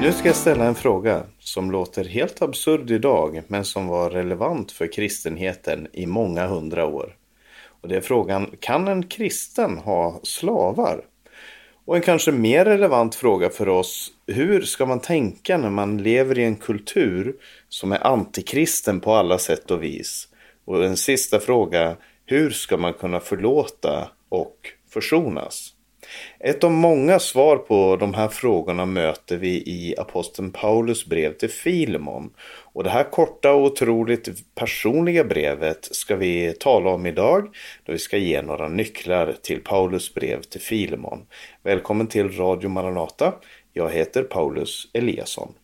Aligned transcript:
Nu 0.00 0.12
ska 0.12 0.28
jag 0.28 0.36
ställa 0.36 0.64
en 0.64 0.74
fråga 0.74 1.22
som 1.38 1.70
låter 1.70 2.04
helt 2.04 2.42
absurd 2.42 2.90
idag 2.90 3.42
men 3.46 3.64
som 3.64 3.86
var 3.86 4.10
relevant 4.10 4.72
för 4.72 4.92
kristenheten 4.92 5.88
i 5.92 6.06
många 6.06 6.46
hundra 6.46 6.86
år. 6.86 7.16
Och 7.64 7.88
det 7.88 7.96
är 7.96 8.00
frågan, 8.00 8.50
kan 8.60 8.88
en 8.88 9.02
kristen 9.02 9.78
ha 9.78 10.20
slavar? 10.22 11.04
Och 11.84 11.96
en 11.96 12.02
kanske 12.02 12.32
mer 12.32 12.64
relevant 12.64 13.14
fråga 13.14 13.50
för 13.50 13.68
oss, 13.68 14.12
hur 14.26 14.62
ska 14.62 14.86
man 14.86 15.00
tänka 15.00 15.58
när 15.58 15.70
man 15.70 15.98
lever 15.98 16.38
i 16.38 16.44
en 16.44 16.56
kultur 16.56 17.36
som 17.68 17.92
är 17.92 18.06
antikristen 18.06 19.00
på 19.00 19.14
alla 19.14 19.38
sätt 19.38 19.70
och 19.70 19.82
vis? 19.82 20.28
Och 20.64 20.84
en 20.84 20.96
sista 20.96 21.40
fråga, 21.40 21.96
hur 22.26 22.50
ska 22.50 22.76
man 22.76 22.92
kunna 22.92 23.20
förlåta 23.20 24.10
och 24.28 24.56
försonas? 24.90 25.74
Ett 26.38 26.64
av 26.64 26.70
många 26.70 27.18
svar 27.18 27.56
på 27.56 27.96
de 27.96 28.14
här 28.14 28.28
frågorna 28.28 28.86
möter 28.86 29.36
vi 29.36 29.48
i 29.66 29.94
aposteln 29.98 30.52
Paulus 30.52 31.06
brev 31.06 31.32
till 31.32 31.50
Filemon. 31.50 32.30
Och 32.72 32.84
det 32.84 32.90
här 32.90 33.10
korta 33.10 33.52
och 33.52 33.64
otroligt 33.64 34.54
personliga 34.54 35.24
brevet 35.24 35.84
ska 35.84 36.16
vi 36.16 36.52
tala 36.52 36.90
om 36.90 37.06
idag 37.06 37.48
då 37.84 37.92
vi 37.92 37.98
ska 37.98 38.16
ge 38.16 38.42
några 38.42 38.68
nycklar 38.68 39.36
till 39.42 39.60
Paulus 39.60 40.14
brev 40.14 40.42
till 40.42 40.60
Filemon. 40.60 41.26
Välkommen 41.62 42.06
till 42.06 42.36
Radio 42.36 42.68
Maranata. 42.68 43.34
Jag 43.72 43.90
heter 43.90 44.22
Paulus 44.22 44.88
Eliasson. 44.92 45.54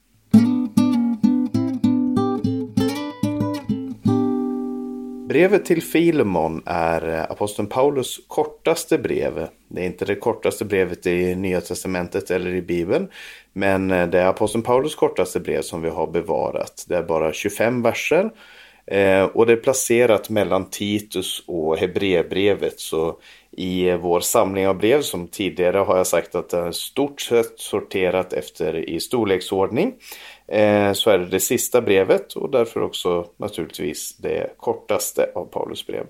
Brevet 5.37 5.65
till 5.65 5.83
Filemon 5.83 6.63
är 6.67 7.09
eh, 7.09 7.31
aposteln 7.31 7.69
Paulus 7.69 8.21
kortaste 8.29 8.99
brev. 8.99 9.49
Det 9.69 9.81
är 9.81 9.87
inte 9.87 10.05
det 10.05 10.15
kortaste 10.15 10.65
brevet 10.65 11.07
i 11.07 11.35
Nya 11.35 11.61
Testamentet 11.61 12.31
eller 12.31 12.55
i 12.55 12.63
Bibeln. 12.63 13.09
Men 13.53 13.91
eh, 13.91 14.09
det 14.09 14.21
är 14.21 14.27
aposteln 14.27 14.63
Paulus 14.63 14.95
kortaste 14.95 15.41
brev 15.41 15.63
som 15.63 15.83
vi 15.83 15.89
har 15.89 16.07
bevarat. 16.07 16.85
Det 16.89 16.97
är 16.97 17.03
bara 17.03 17.33
25 17.33 17.83
verser. 17.83 18.31
Eh, 18.87 19.25
och 19.25 19.47
det 19.47 19.53
är 19.53 19.57
placerat 19.57 20.31
mellan 20.31 20.71
Titus 20.71 21.43
och 21.47 21.79
Hebreerbrevet. 21.79 22.81
Så 22.81 23.19
i 23.51 23.93
vår 23.93 24.21
samling 24.21 24.69
av 24.69 24.79
brev 24.79 25.03
som 25.03 25.29
tidigare 25.29 25.79
har 25.79 25.97
jag 25.97 26.07
sagt 26.07 26.35
att 26.35 26.51
det 26.51 26.59
är 26.59 26.73
stort 26.73 27.21
sett 27.21 27.61
sorterat 27.61 28.33
efter 28.33 28.89
i 28.89 29.01
storleksordning. 29.01 29.95
Eh, 30.49 30.93
så 30.93 31.11
är 31.11 31.19
det 31.19 31.27
det 31.27 31.41
sista 31.41 31.81
brevet 31.81 32.33
och 32.33 32.51
därför 32.51 32.83
också 32.83 33.27
naturligtvis 33.37 34.17
det 34.17 34.51
kortaste 34.57 35.31
av 35.35 35.45
Paulus 35.45 35.87
brev. 35.87 36.07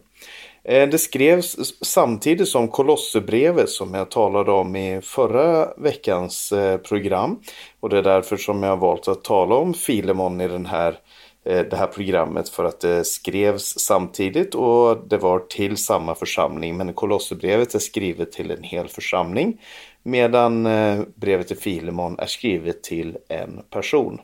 Eh, 0.64 0.88
det 0.88 0.98
skrevs 0.98 1.74
samtidigt 1.84 2.48
som 2.48 2.68
Kolosserbrevet 2.68 3.68
som 3.70 3.94
jag 3.94 4.10
talade 4.10 4.52
om 4.52 4.76
i 4.76 5.00
förra 5.02 5.74
veckans 5.76 6.52
eh, 6.52 6.76
program. 6.78 7.40
Och 7.80 7.88
det 7.88 7.98
är 7.98 8.02
därför 8.02 8.36
som 8.36 8.62
jag 8.62 8.70
har 8.70 8.76
valt 8.76 9.08
att 9.08 9.24
tala 9.24 9.54
om 9.54 9.74
Filemon 9.74 10.40
i 10.40 10.48
den 10.48 10.66
här, 10.66 10.98
det 11.44 11.76
här 11.76 11.86
programmet 11.86 12.48
för 12.48 12.64
att 12.64 12.80
det 12.80 13.04
skrevs 13.04 13.78
samtidigt 13.78 14.54
och 14.54 15.08
det 15.08 15.16
var 15.16 15.38
till 15.38 15.76
samma 15.76 16.14
församling. 16.14 16.76
Men 16.76 16.94
Kolosserbrevet 16.94 17.74
är 17.74 17.78
skrivet 17.78 18.32
till 18.32 18.50
en 18.50 18.62
hel 18.62 18.88
församling 18.88 19.58
medan 20.06 20.66
eh, 20.66 21.00
brevet 21.14 21.48
till 21.48 21.56
Filemon 21.56 22.18
är 22.18 22.26
skrivet 22.26 22.82
till 22.82 23.16
en 23.28 23.62
person. 23.70 24.20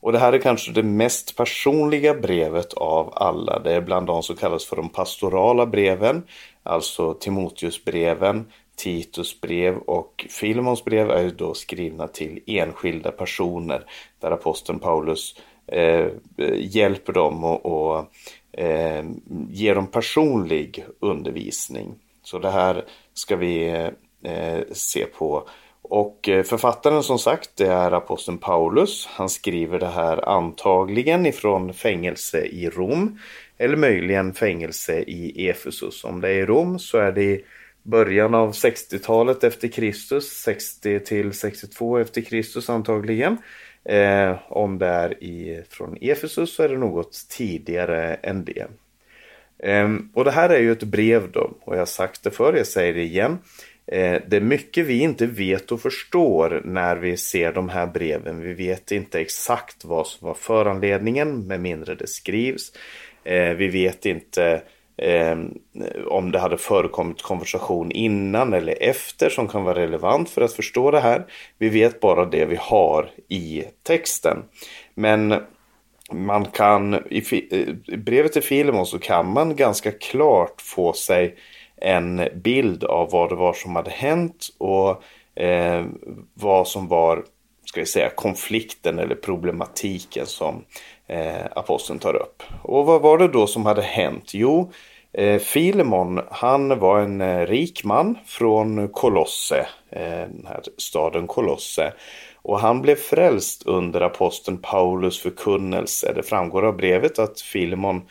Och 0.00 0.12
det 0.12 0.18
här 0.18 0.32
är 0.32 0.38
kanske 0.38 0.72
det 0.72 0.82
mest 0.82 1.36
personliga 1.36 2.14
brevet 2.14 2.72
av 2.72 3.12
alla. 3.16 3.58
Det 3.58 3.72
är 3.72 3.80
bland 3.80 4.06
de 4.06 4.22
som 4.22 4.36
kallas 4.36 4.64
för 4.64 4.76
de 4.76 4.88
pastorala 4.88 5.66
breven, 5.66 6.22
alltså 6.62 7.14
Timoteusbreven, 7.14 8.46
Titus 8.76 9.40
brev 9.40 9.76
och 9.76 10.26
Filemons 10.30 10.84
brev 10.84 11.10
är 11.10 11.22
ju 11.22 11.30
då 11.30 11.54
skrivna 11.54 12.08
till 12.08 12.40
enskilda 12.46 13.10
personer 13.10 13.84
där 14.20 14.30
aposteln 14.30 14.78
Paulus 14.78 15.36
eh, 15.66 16.06
hjälper 16.56 17.12
dem 17.12 17.44
och, 17.44 17.66
och 17.66 18.04
eh, 18.60 19.04
ger 19.50 19.74
dem 19.74 19.86
personlig 19.86 20.84
undervisning. 21.00 21.94
Så 22.22 22.38
det 22.38 22.50
här 22.50 22.84
ska 23.14 23.36
vi 23.36 23.68
eh, 23.68 23.88
Eh, 24.22 24.60
se 24.72 25.06
på. 25.06 25.48
Och 25.82 26.28
eh, 26.28 26.42
författaren 26.42 27.02
som 27.02 27.18
sagt 27.18 27.50
det 27.54 27.66
är 27.66 27.92
aposteln 27.92 28.38
Paulus. 28.38 29.06
Han 29.06 29.28
skriver 29.28 29.78
det 29.78 29.86
här 29.86 30.28
antagligen 30.28 31.26
ifrån 31.26 31.74
fängelse 31.74 32.44
i 32.44 32.68
Rom. 32.68 33.18
Eller 33.58 33.76
möjligen 33.76 34.34
fängelse 34.34 34.98
i 34.98 35.48
Efesus. 35.48 36.04
Om 36.04 36.20
det 36.20 36.28
är 36.28 36.34
i 36.34 36.46
Rom 36.46 36.78
så 36.78 36.98
är 36.98 37.12
det 37.12 37.22
i 37.22 37.44
början 37.82 38.34
av 38.34 38.52
60-talet 38.52 39.44
efter 39.44 39.68
Kristus. 39.68 40.42
60 40.42 41.00
till 41.00 41.32
62 41.32 41.98
efter 41.98 42.20
Kristus 42.20 42.70
antagligen. 42.70 43.38
Eh, 43.84 44.36
om 44.48 44.78
det 44.78 44.86
är 44.86 45.24
i, 45.24 45.62
från 45.70 45.98
Efesus 46.00 46.54
så 46.54 46.62
är 46.62 46.68
det 46.68 46.78
något 46.78 47.28
tidigare 47.28 48.14
än 48.14 48.44
det. 48.44 48.66
Eh, 49.58 49.94
och 50.14 50.24
det 50.24 50.30
här 50.30 50.50
är 50.50 50.60
ju 50.60 50.72
ett 50.72 50.82
brev 50.82 51.30
då. 51.32 51.50
Och 51.60 51.74
jag 51.74 51.80
har 51.80 51.86
sagt 51.86 52.22
det 52.22 52.30
förr, 52.30 52.54
jag 52.56 52.66
säger 52.66 52.94
det 52.94 53.02
igen. 53.02 53.38
Eh, 53.86 54.20
det 54.26 54.36
är 54.36 54.40
mycket 54.40 54.86
vi 54.86 55.00
inte 55.00 55.26
vet 55.26 55.72
och 55.72 55.80
förstår 55.80 56.62
när 56.64 56.96
vi 56.96 57.16
ser 57.16 57.52
de 57.52 57.68
här 57.68 57.86
breven. 57.86 58.40
Vi 58.40 58.52
vet 58.52 58.92
inte 58.92 59.20
exakt 59.20 59.84
vad 59.84 60.06
som 60.06 60.26
var 60.26 60.34
föranledningen 60.34 61.46
med 61.46 61.60
mindre 61.60 61.94
det 61.94 62.06
skrivs. 62.06 62.72
Eh, 63.24 63.50
vi 63.50 63.68
vet 63.68 64.06
inte 64.06 64.62
ehm, 64.96 65.54
om 66.06 66.32
det 66.32 66.38
hade 66.38 66.58
förekommit 66.58 67.22
konversation 67.22 67.92
innan 67.92 68.52
eller 68.52 68.82
efter 68.82 69.28
som 69.28 69.48
kan 69.48 69.64
vara 69.64 69.78
relevant 69.78 70.30
för 70.30 70.42
att 70.42 70.52
förstå 70.52 70.90
det 70.90 71.00
här. 71.00 71.26
Vi 71.58 71.68
vet 71.68 72.00
bara 72.00 72.24
det 72.24 72.44
vi 72.44 72.56
har 72.60 73.10
i 73.28 73.64
texten. 73.82 74.42
Men 74.94 75.34
man 76.12 76.44
kan, 76.44 76.94
i 76.94 77.48
eh, 77.50 77.96
brevet 77.98 78.32
till 78.32 78.42
Filemon 78.42 78.86
så 78.86 78.98
kan 78.98 79.26
man 79.32 79.56
ganska 79.56 79.92
klart 79.92 80.60
få 80.60 80.92
sig 80.92 81.36
en 81.76 82.28
bild 82.34 82.84
av 82.84 83.10
vad 83.10 83.28
det 83.28 83.34
var 83.34 83.52
som 83.52 83.76
hade 83.76 83.90
hänt 83.90 84.48
och 84.58 85.02
eh, 85.42 85.84
vad 86.34 86.68
som 86.68 86.88
var 86.88 87.24
ska 87.64 87.80
vi 87.80 87.86
säga, 87.86 88.10
konflikten 88.10 88.98
eller 88.98 89.14
problematiken 89.14 90.26
som 90.26 90.64
eh, 91.06 91.46
aposteln 91.50 91.98
tar 91.98 92.16
upp. 92.16 92.42
Och 92.62 92.86
vad 92.86 93.02
var 93.02 93.18
det 93.18 93.28
då 93.28 93.46
som 93.46 93.66
hade 93.66 93.82
hänt? 93.82 94.34
Jo, 94.34 94.72
eh, 95.12 95.38
Filemon 95.38 96.20
han 96.30 96.78
var 96.78 97.00
en 97.00 97.20
eh, 97.20 97.46
rik 97.46 97.84
man 97.84 98.18
från 98.26 98.88
Kolosse, 98.88 99.66
eh, 99.90 100.00
den 100.10 100.46
här 100.48 100.62
staden 100.76 101.26
Kolosse. 101.26 101.92
Och 102.34 102.60
han 102.60 102.82
blev 102.82 102.96
frälst 102.96 103.62
under 103.66 104.00
aposteln 104.00 104.58
Paulus 104.58 105.18
förkunnelse. 105.20 106.12
Det 106.14 106.22
framgår 106.22 106.66
av 106.66 106.76
brevet 106.76 107.18
att 107.18 107.40
Filemon 107.40 108.02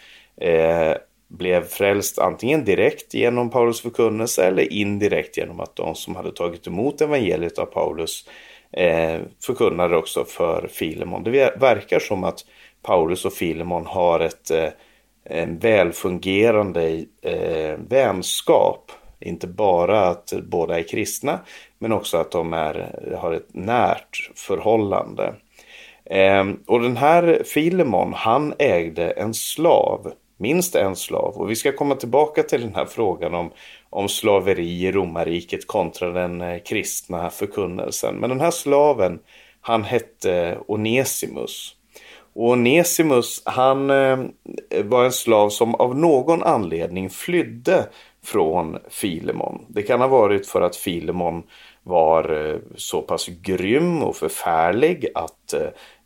eh, 0.42 0.94
blev 1.28 1.66
frälst 1.66 2.19
antingen 2.19 2.66
direkt 2.66 3.13
genom 3.13 3.50
Paulus 3.50 3.81
förkunnelse 3.81 4.46
eller 4.46 4.74
indirekt 4.74 5.38
genom 5.38 5.59
att 5.59 5.75
de 5.75 5.96
som 5.96 6.16
hade 6.16 6.31
tagit 6.31 6.68
emot 6.68 7.02
evangeliet 7.02 7.59
av 7.59 7.66
Paulus 7.66 8.30
eh, 8.72 9.19
förkunnade 9.46 9.97
också 9.97 10.25
för 10.25 10.68
Filemon. 10.72 11.24
Det 11.24 11.53
verkar 11.59 12.00
som 12.00 12.24
att 12.24 12.46
Paulus 12.81 13.25
och 13.25 13.34
Filemon 13.34 13.85
har 13.85 14.19
ett 14.19 14.52
eh, 14.52 14.69
en 15.25 15.59
välfungerande 15.59 17.06
eh, 17.22 17.78
vänskap. 17.90 18.91
Inte 19.19 19.47
bara 19.47 20.00
att 20.00 20.34
båda 20.44 20.80
är 20.80 20.84
kristna 20.84 21.40
men 21.80 21.91
också 21.91 22.18
att 22.18 22.31
de 22.31 22.53
är, 22.53 23.00
har 23.22 23.31
ett 23.31 23.53
närt 23.53 24.31
förhållande. 24.35 25.34
Eh, 26.06 26.46
och 26.68 26.81
den 26.81 26.97
här 26.97 27.41
Filemon 27.46 28.14
han 28.14 28.53
ägde 28.59 29.09
en 29.09 29.34
slav 29.34 30.12
minst 30.38 30.75
en 30.75 30.96
slav. 30.96 31.34
Och 31.38 31.50
vi 31.50 31.56
ska 31.56 31.72
komma 31.72 31.96
tillbaka 31.96 32.44
till 32.44 32.62
den 32.62 32.75
här 32.75 32.85
frågan 32.85 33.35
om, 33.35 33.51
om 33.90 34.09
slaveri 34.09 34.85
i 34.85 34.91
romarriket 34.91 35.67
kontra 35.67 36.11
den 36.11 36.41
eh, 36.41 36.59
kristna 36.59 37.29
förkunnelsen. 37.29 38.16
Men 38.16 38.29
den 38.29 38.41
här 38.41 38.52
slaven, 38.52 39.20
han 39.61 39.84
hette 39.84 40.58
Onesimus. 40.67 41.76
Och 42.34 42.49
Onesimus, 42.49 43.41
han 43.46 43.90
eh, 43.90 44.20
var 44.84 45.05
en 45.05 45.11
slav 45.11 45.49
som 45.49 45.76
av 45.76 45.97
någon 45.97 46.43
anledning 46.43 47.09
flydde 47.09 47.85
från 48.23 48.78
Filemon. 48.90 49.66
Det 49.67 49.84
kan 49.84 50.02
ha 50.02 50.08
varit 50.08 50.47
för 50.47 50.61
att 50.61 50.76
Filemon 50.76 51.43
var 51.84 52.49
eh, 52.49 52.59
så 52.76 53.02
pass 53.02 53.28
grym 53.28 54.03
och 54.03 54.16
förfärlig 54.16 55.08
att 55.16 55.53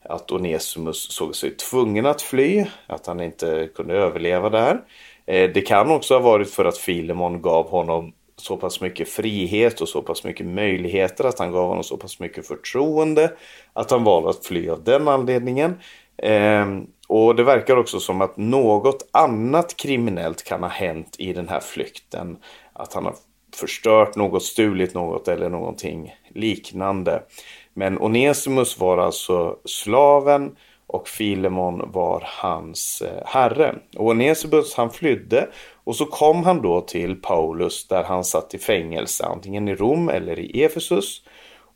att 0.09 0.31
Onesimus 0.31 1.11
såg 1.11 1.35
sig 1.35 1.51
tvungen 1.51 2.06
att 2.06 2.21
fly, 2.21 2.65
att 2.88 3.07
han 3.07 3.19
inte 3.19 3.69
kunde 3.75 3.94
överleva 3.94 4.50
där. 4.50 4.81
Eh, 5.25 5.50
det 5.53 5.61
kan 5.61 5.91
också 5.91 6.13
ha 6.13 6.21
varit 6.21 6.50
för 6.50 6.65
att 6.65 6.77
Filemon 6.77 7.41
gav 7.41 7.69
honom 7.69 8.13
så 8.35 8.57
pass 8.57 8.81
mycket 8.81 9.09
frihet 9.09 9.81
och 9.81 9.89
så 9.89 10.01
pass 10.01 10.23
mycket 10.23 10.45
möjligheter 10.45 11.23
att 11.23 11.39
han 11.39 11.51
gav 11.51 11.67
honom 11.67 11.83
så 11.83 11.97
pass 11.97 12.19
mycket 12.19 12.47
förtroende 12.47 13.31
att 13.73 13.91
han 13.91 14.03
valde 14.03 14.29
att 14.29 14.45
fly 14.45 14.69
av 14.69 14.83
den 14.83 15.07
anledningen. 15.07 15.79
Ehm, 16.17 16.88
och 17.07 17.35
det 17.35 17.44
verkar 17.44 17.77
också 17.77 18.00
som 18.00 18.21
att 18.21 18.38
något 18.38 19.09
annat 19.11 19.77
kriminellt 19.77 20.44
kan 20.44 20.63
ha 20.63 20.69
hänt 20.69 21.15
i 21.19 21.33
den 21.33 21.50
här 21.50 21.59
flykten. 21.59 22.38
Att 22.73 22.94
han 22.94 23.06
har 23.06 23.15
förstört 23.56 24.15
något, 24.15 24.44
stulit 24.44 24.94
något 24.94 25.27
eller 25.27 25.50
någonting 25.50 26.15
liknande. 26.29 27.23
Men 27.79 28.01
Onesimus 28.01 28.79
var 28.79 28.97
alltså 28.97 29.57
slaven 29.65 30.55
och 30.87 31.07
Filemon 31.07 31.91
var 31.91 32.23
hans 32.25 33.01
eh, 33.01 33.23
herre. 33.25 33.75
Och 33.97 34.07
Onesimus 34.07 34.75
han 34.75 34.89
flydde 34.89 35.47
och 35.83 35.95
så 35.95 36.05
kom 36.05 36.43
han 36.43 36.61
då 36.61 36.81
till 36.81 37.15
Paulus 37.21 37.87
där 37.87 38.03
han 38.03 38.23
satt 38.23 38.53
i 38.53 38.57
fängelse, 38.57 39.25
antingen 39.25 39.67
i 39.67 39.75
Rom 39.75 40.09
eller 40.09 40.39
i 40.39 40.63
Efesus. 40.63 41.21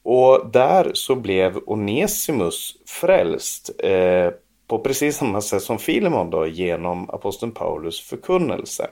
Och 0.04 0.52
där 0.52 0.92
så 0.94 1.16
blev 1.16 1.60
Onesimus 1.66 2.76
frälst 2.86 3.72
eh, 3.84 4.30
på 4.68 4.80
precis 4.80 5.18
samma 5.18 5.42
sätt 5.42 5.64
som 5.64 5.80
Filemon 5.80 6.30
då 6.30 6.48
genom 6.48 7.10
aposteln 7.10 7.52
Paulus 7.52 8.02
förkunnelse. 8.02 8.88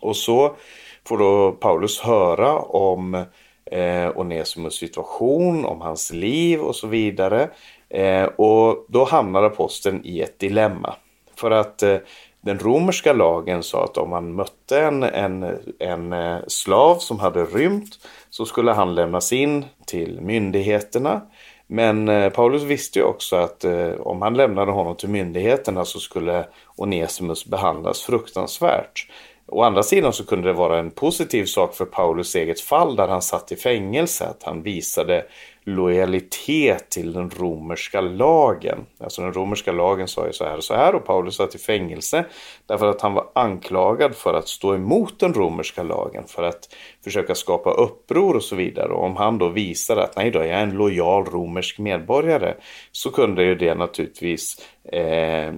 Och 0.00 0.16
så 0.16 0.56
får 1.04 1.18
då 1.18 1.52
Paulus 1.52 2.00
höra 2.00 2.58
om 2.58 3.24
eh, 3.72 4.18
Onesimus 4.18 4.74
situation, 4.74 5.64
om 5.64 5.80
hans 5.80 6.12
liv 6.12 6.60
och 6.60 6.76
så 6.76 6.86
vidare. 6.86 7.48
Eh, 7.88 8.24
och 8.24 8.86
då 8.88 9.04
hamnar 9.04 9.42
aposteln 9.42 10.00
i 10.04 10.20
ett 10.20 10.38
dilemma. 10.38 10.94
För 11.36 11.50
att 11.50 11.82
eh, 11.82 11.96
den 12.40 12.58
romerska 12.58 13.12
lagen 13.12 13.62
sa 13.62 13.84
att 13.84 13.98
om 13.98 14.10
man 14.10 14.34
mötte 14.34 14.80
en, 14.80 15.02
en, 15.02 15.58
en 15.78 16.12
eh, 16.12 16.38
slav 16.46 16.96
som 16.98 17.20
hade 17.20 17.44
rymt 17.44 17.98
så 18.30 18.44
skulle 18.44 18.72
han 18.72 18.94
lämnas 18.94 19.32
in 19.32 19.64
till 19.86 20.20
myndigheterna. 20.20 21.20
Men 21.66 22.08
eh, 22.08 22.30
Paulus 22.30 22.62
visste 22.62 22.98
ju 22.98 23.04
också 23.04 23.36
att 23.36 23.64
eh, 23.64 23.90
om 24.00 24.22
han 24.22 24.34
lämnade 24.34 24.72
honom 24.72 24.96
till 24.96 25.08
myndigheterna 25.08 25.84
så 25.84 26.00
skulle 26.00 26.46
Onesimus 26.76 27.46
behandlas 27.46 28.02
fruktansvärt. 28.02 29.08
Å 29.46 29.62
andra 29.62 29.82
sidan 29.82 30.12
så 30.12 30.24
kunde 30.24 30.48
det 30.48 30.52
vara 30.52 30.78
en 30.78 30.90
positiv 30.90 31.44
sak 31.44 31.74
för 31.74 31.84
Paulus 31.84 32.34
eget 32.34 32.60
fall 32.60 32.96
där 32.96 33.08
han 33.08 33.22
satt 33.22 33.52
i 33.52 33.56
fängelse, 33.56 34.24
att 34.24 34.42
han 34.42 34.62
visade 34.62 35.24
lojalitet 35.64 36.90
till 36.90 37.12
den 37.12 37.30
romerska 37.30 38.00
lagen. 38.00 38.86
Alltså 38.98 39.22
den 39.22 39.32
romerska 39.32 39.72
lagen 39.72 40.08
sa 40.08 40.26
ju 40.26 40.32
så 40.32 40.44
här 40.44 40.56
och 40.56 40.64
så 40.64 40.74
här 40.74 40.94
och 40.94 41.04
Paulus 41.04 41.36
satt 41.36 41.54
i 41.54 41.58
fängelse 41.58 42.24
därför 42.66 42.86
att 42.86 43.00
han 43.00 43.14
var 43.14 43.26
anklagad 43.34 44.14
för 44.14 44.34
att 44.34 44.48
stå 44.48 44.74
emot 44.74 45.20
den 45.20 45.34
romerska 45.34 45.82
lagen, 45.82 46.24
för 46.26 46.42
att 46.42 46.74
försöka 47.04 47.34
skapa 47.34 47.70
uppror 47.70 48.36
och 48.36 48.42
så 48.42 48.56
vidare. 48.56 48.92
Och 48.92 49.04
om 49.04 49.16
han 49.16 49.38
då 49.38 49.48
visade 49.48 50.02
att 50.02 50.16
nej 50.16 50.30
då, 50.30 50.38
jag 50.38 50.48
är 50.48 50.62
en 50.62 50.76
lojal 50.76 51.24
romersk 51.24 51.78
medborgare 51.78 52.54
så 52.92 53.10
kunde 53.10 53.44
ju 53.44 53.54
det 53.54 53.74
naturligtvis 53.74 54.56
eh, 54.92 55.52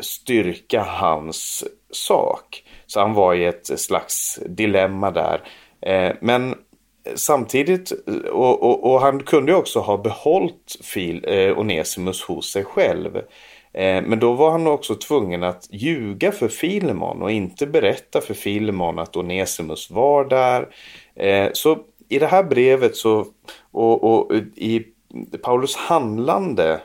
styrka 0.00 0.82
hans 0.82 1.64
sak. 1.90 2.62
Så 2.94 3.00
han 3.00 3.14
var 3.14 3.34
i 3.34 3.44
ett 3.44 3.80
slags 3.80 4.40
dilemma 4.46 5.10
där. 5.10 5.40
Eh, 5.80 6.12
men 6.20 6.54
samtidigt, 7.14 7.92
eh, 8.06 8.14
och, 8.14 8.62
och, 8.62 8.92
och, 8.92 9.00
han 9.00 9.22
kunde 9.22 9.54
också 9.54 9.80
ha 9.80 9.96
behållit 9.96 10.76
Fil, 10.82 11.24
eh, 11.28 11.58
Onesimus 11.58 12.22
hos 12.22 12.50
sig 12.50 12.64
själv. 12.64 13.16
Eh, 13.72 14.02
men 14.02 14.18
då 14.18 14.32
var 14.32 14.50
han 14.50 14.66
också 14.66 14.94
tvungen 14.94 15.42
att 15.42 15.68
ljuga 15.70 16.32
för 16.32 16.48
Filemon 16.48 17.22
och 17.22 17.30
inte 17.30 17.66
berätta 17.66 18.20
för 18.20 18.34
Filemon 18.34 18.98
att 18.98 19.16
Onesimus 19.16 19.90
var 19.90 20.24
där. 20.24 20.68
så 21.52 21.78
i 22.08 22.18
det 22.18 22.26
här 22.26 22.42
brevet 22.42 22.96
så, 22.96 23.26
och, 23.72 24.04
och 24.04 24.32
i 24.56 24.82
Paulus 25.42 25.76
handlande 25.76 26.80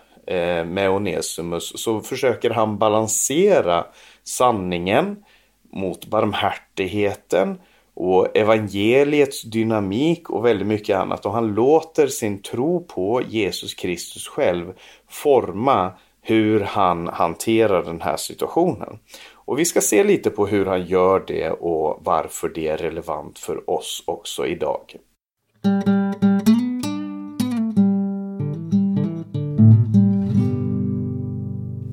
med 0.66 0.90
Onesimus 0.90 1.84
så 1.84 2.02
försöker 2.02 2.50
han 2.50 2.78
balansera 2.78 3.86
sanningen 4.24 5.24
mot 5.72 6.06
barmhärtigheten 6.06 7.60
och 7.94 8.38
evangeliets 8.38 9.42
dynamik 9.42 10.30
och 10.30 10.46
väldigt 10.46 10.68
mycket 10.68 10.98
annat. 10.98 11.26
Och 11.26 11.34
han 11.34 11.48
låter 11.48 12.08
sin 12.08 12.42
tro 12.42 12.84
på 12.84 13.22
Jesus 13.28 13.74
Kristus 13.74 14.28
själv 14.28 14.74
forma 15.10 15.92
hur 16.22 16.60
han 16.60 17.08
hanterar 17.08 17.84
den 17.84 18.02
här 18.02 18.18
situationen. 18.18 19.00
Och 19.34 19.60
vi 19.60 19.66
ska 19.66 19.82
se 19.82 20.04
lite 20.04 20.30
på 20.30 20.48
hur 20.48 20.66
han 20.66 20.86
gör 20.86 21.24
det 21.28 21.50
och 21.50 22.00
varför 22.04 22.50
det 22.50 22.68
är 22.68 22.78
relevant 22.78 23.40
för 23.40 23.70
oss 23.70 24.04
också 24.06 24.48
idag. 24.48 24.96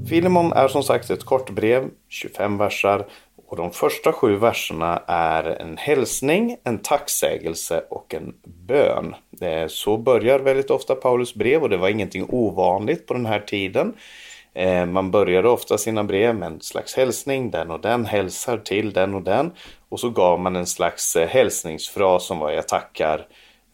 Filemon 0.09 0.53
är 0.53 0.69
som 0.69 0.83
sagt 0.83 1.11
ett 1.11 1.25
kort 1.25 1.51
brev, 1.51 1.89
25 2.09 2.59
versar 2.59 3.07
och 3.49 3.57
de 3.57 3.71
första 3.71 4.13
sju 4.13 4.37
verserna 4.37 5.03
är 5.07 5.45
en 5.45 5.77
hälsning, 5.77 6.57
en 6.65 6.79
tacksägelse 6.79 7.85
och 7.91 8.15
en 8.15 8.35
bön. 8.45 9.15
Eh, 9.41 9.67
så 9.69 9.97
börjar 9.97 10.39
väldigt 10.39 10.71
ofta 10.71 10.95
Paulus 10.95 11.35
brev 11.35 11.63
och 11.63 11.71
det 11.71 11.77
var 11.77 11.89
ingenting 11.89 12.27
ovanligt 12.29 13.07
på 13.07 13.15
den 13.15 13.27
här 13.27 13.41
tiden. 13.41 13.93
Eh, 14.55 14.87
man 14.87 15.11
började 15.11 15.49
ofta 15.49 15.79
sina 15.79 16.05
brev 16.05 16.35
med 16.35 16.47
en 16.47 16.61
slags 16.61 16.97
hälsning, 16.97 17.51
den 17.51 17.71
och 17.71 17.81
den 17.81 18.07
hälsar 18.07 18.59
till 18.59 18.93
den 18.93 19.15
och 19.15 19.23
den. 19.23 19.53
Och 19.89 20.01
så 20.01 20.11
gav 20.11 20.41
man 20.41 20.57
en 20.57 20.67
slags 20.67 21.17
eh, 21.17 21.29
hälsningsfras 21.29 22.27
som 22.27 22.39
var 22.39 22.51
jag 22.51 22.69
tackar 22.69 23.27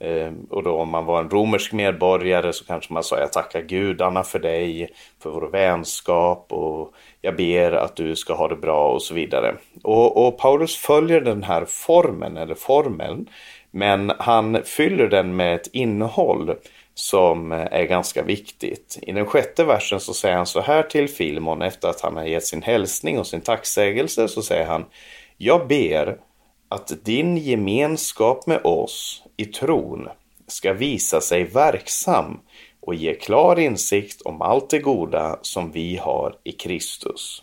Ehm, 0.02 0.46
och 0.50 0.62
då 0.62 0.76
om 0.76 0.88
man 0.88 1.04
var 1.04 1.20
en 1.20 1.30
romersk 1.30 1.72
medborgare 1.72 2.52
så 2.52 2.64
kanske 2.64 2.92
man 2.92 3.04
sa 3.04 3.18
jag 3.18 3.32
tackar 3.32 3.62
gudarna 3.62 4.22
för 4.22 4.38
dig, 4.38 4.88
för 5.22 5.30
vår 5.30 5.48
vänskap 5.50 6.46
och 6.52 6.94
jag 7.20 7.36
ber 7.36 7.72
att 7.72 7.96
du 7.96 8.16
ska 8.16 8.34
ha 8.34 8.48
det 8.48 8.56
bra 8.56 8.88
och 8.88 9.02
så 9.02 9.14
vidare. 9.14 9.54
Och, 9.82 10.26
och 10.26 10.38
Paulus 10.38 10.76
följer 10.76 11.20
den 11.20 11.42
här 11.42 11.64
formen 11.64 12.36
eller 12.36 12.54
formeln 12.54 13.28
men 13.70 14.12
han 14.18 14.62
fyller 14.64 15.08
den 15.08 15.36
med 15.36 15.54
ett 15.54 15.68
innehåll 15.72 16.54
som 16.94 17.52
är 17.52 17.84
ganska 17.84 18.22
viktigt. 18.22 18.98
I 19.02 19.12
den 19.12 19.26
sjätte 19.26 19.64
versen 19.64 20.00
så 20.00 20.14
säger 20.14 20.36
han 20.36 20.46
så 20.46 20.60
här 20.60 20.82
till 20.82 21.08
Filmon 21.08 21.62
efter 21.62 21.88
att 21.88 22.00
han 22.00 22.16
har 22.16 22.24
gett 22.24 22.44
sin 22.44 22.62
hälsning 22.62 23.18
och 23.18 23.26
sin 23.26 23.40
tacksägelse 23.40 24.28
så 24.28 24.42
säger 24.42 24.66
han 24.66 24.84
Jag 25.36 25.68
ber 25.68 26.16
att 26.72 27.04
din 27.04 27.36
gemenskap 27.36 28.46
med 28.46 28.60
oss 28.64 29.22
i 29.36 29.44
tron 29.44 30.08
ska 30.46 30.72
visa 30.72 31.20
sig 31.20 31.44
verksam 31.44 32.40
och 32.80 32.94
ge 32.94 33.14
klar 33.14 33.58
insikt 33.58 34.22
om 34.22 34.42
allt 34.42 34.70
det 34.70 34.78
goda 34.78 35.38
som 35.42 35.72
vi 35.72 35.96
har 35.96 36.34
i 36.44 36.52
Kristus. 36.52 37.42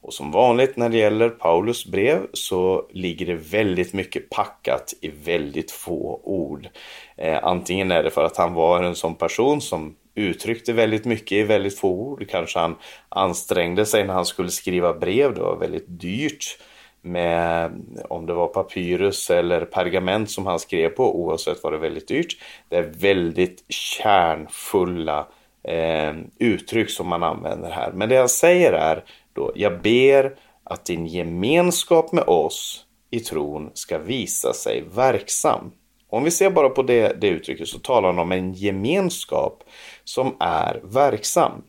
Och 0.00 0.14
som 0.14 0.30
vanligt 0.30 0.76
när 0.76 0.88
det 0.88 0.96
gäller 0.96 1.28
Paulus 1.28 1.86
brev 1.86 2.26
så 2.32 2.86
ligger 2.90 3.26
det 3.26 3.34
väldigt 3.34 3.92
mycket 3.92 4.30
packat 4.30 4.94
i 5.00 5.08
väldigt 5.08 5.70
få 5.70 6.20
ord. 6.24 6.68
Eh, 7.16 7.38
antingen 7.42 7.90
är 7.90 8.02
det 8.02 8.10
för 8.10 8.24
att 8.24 8.36
han 8.36 8.54
var 8.54 8.82
en 8.82 8.94
sån 8.94 9.14
person 9.14 9.60
som 9.60 9.96
uttryckte 10.14 10.72
väldigt 10.72 11.04
mycket 11.04 11.32
i 11.32 11.42
väldigt 11.42 11.78
få 11.78 11.88
ord. 11.88 12.28
Kanske 12.28 12.58
han 12.58 12.76
ansträngde 13.08 13.86
sig 13.86 14.04
när 14.06 14.14
han 14.14 14.26
skulle 14.26 14.50
skriva 14.50 14.94
brev. 14.94 15.34
Det 15.34 15.40
var 15.40 15.56
väldigt 15.56 15.86
dyrt 15.88 16.58
med 17.06 17.72
om 18.08 18.26
det 18.26 18.34
var 18.34 18.46
papyrus 18.46 19.30
eller 19.30 19.64
pergament 19.64 20.30
som 20.30 20.46
han 20.46 20.58
skrev 20.58 20.88
på 20.88 21.20
oavsett 21.20 21.62
var 21.62 21.72
det 21.72 21.78
väldigt 21.78 22.08
dyrt. 22.08 22.36
Det 22.68 22.76
är 22.76 22.82
väldigt 22.82 23.64
kärnfulla 23.68 25.26
eh, 25.62 26.14
uttryck 26.38 26.90
som 26.90 27.08
man 27.08 27.22
använder 27.22 27.70
här. 27.70 27.92
Men 27.92 28.08
det 28.08 28.16
han 28.16 28.28
säger 28.28 28.72
är 28.72 29.04
då 29.32 29.52
jag 29.54 29.82
ber 29.82 30.36
att 30.64 30.84
din 30.84 31.06
gemenskap 31.06 32.12
med 32.12 32.24
oss 32.24 32.84
i 33.10 33.20
tron 33.20 33.70
ska 33.74 33.98
visa 33.98 34.52
sig 34.52 34.84
verksam. 34.94 35.72
Om 36.10 36.24
vi 36.24 36.30
ser 36.30 36.50
bara 36.50 36.68
på 36.68 36.82
det, 36.82 37.20
det 37.20 37.28
uttrycket 37.28 37.68
så 37.68 37.78
talar 37.78 38.08
han 38.08 38.18
om 38.18 38.32
en 38.32 38.52
gemenskap 38.52 39.64
som 40.04 40.36
är 40.40 40.80
verksam. 40.84 41.62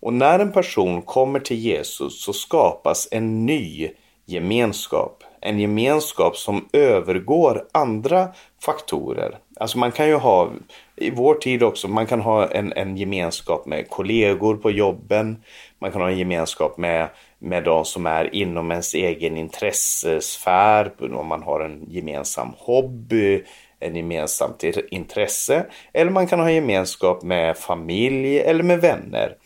Och 0.00 0.12
när 0.12 0.38
en 0.38 0.52
person 0.52 1.02
kommer 1.02 1.40
till 1.40 1.58
Jesus 1.58 2.24
så 2.24 2.32
skapas 2.32 3.08
en 3.10 3.46
ny 3.46 3.90
gemenskap. 4.28 5.24
En 5.40 5.60
gemenskap 5.60 6.36
som 6.36 6.68
övergår 6.72 7.64
andra 7.72 8.28
faktorer. 8.64 9.38
Alltså 9.60 9.78
man 9.78 9.92
kan 9.92 10.08
ju 10.08 10.14
ha, 10.14 10.50
i 10.96 11.10
vår 11.10 11.34
tid 11.34 11.62
också, 11.62 11.88
man 11.88 12.06
kan 12.06 12.20
ha 12.20 12.48
en, 12.48 12.72
en 12.72 12.96
gemenskap 12.96 13.66
med 13.66 13.90
kollegor 13.90 14.56
på 14.56 14.70
jobben. 14.70 15.42
Man 15.78 15.92
kan 15.92 16.00
ha 16.00 16.10
en 16.10 16.18
gemenskap 16.18 16.78
med, 16.78 17.08
med 17.38 17.64
de 17.64 17.84
som 17.84 18.06
är 18.06 18.34
inom 18.34 18.70
ens 18.70 18.94
egen 18.94 19.36
intressesfär. 19.36 20.92
Om 21.14 21.26
man 21.26 21.42
har 21.42 21.60
en 21.60 21.84
gemensam 21.88 22.52
hobby, 22.58 23.44
en 23.80 23.96
gemensamt 23.96 24.64
intresse. 24.90 25.66
Eller 25.92 26.10
man 26.10 26.26
kan 26.26 26.40
ha 26.40 26.50
gemenskap 26.50 27.22
med 27.22 27.56
familj 27.56 28.38
eller 28.38 28.62
med 28.62 28.80
vänner. 28.80 29.36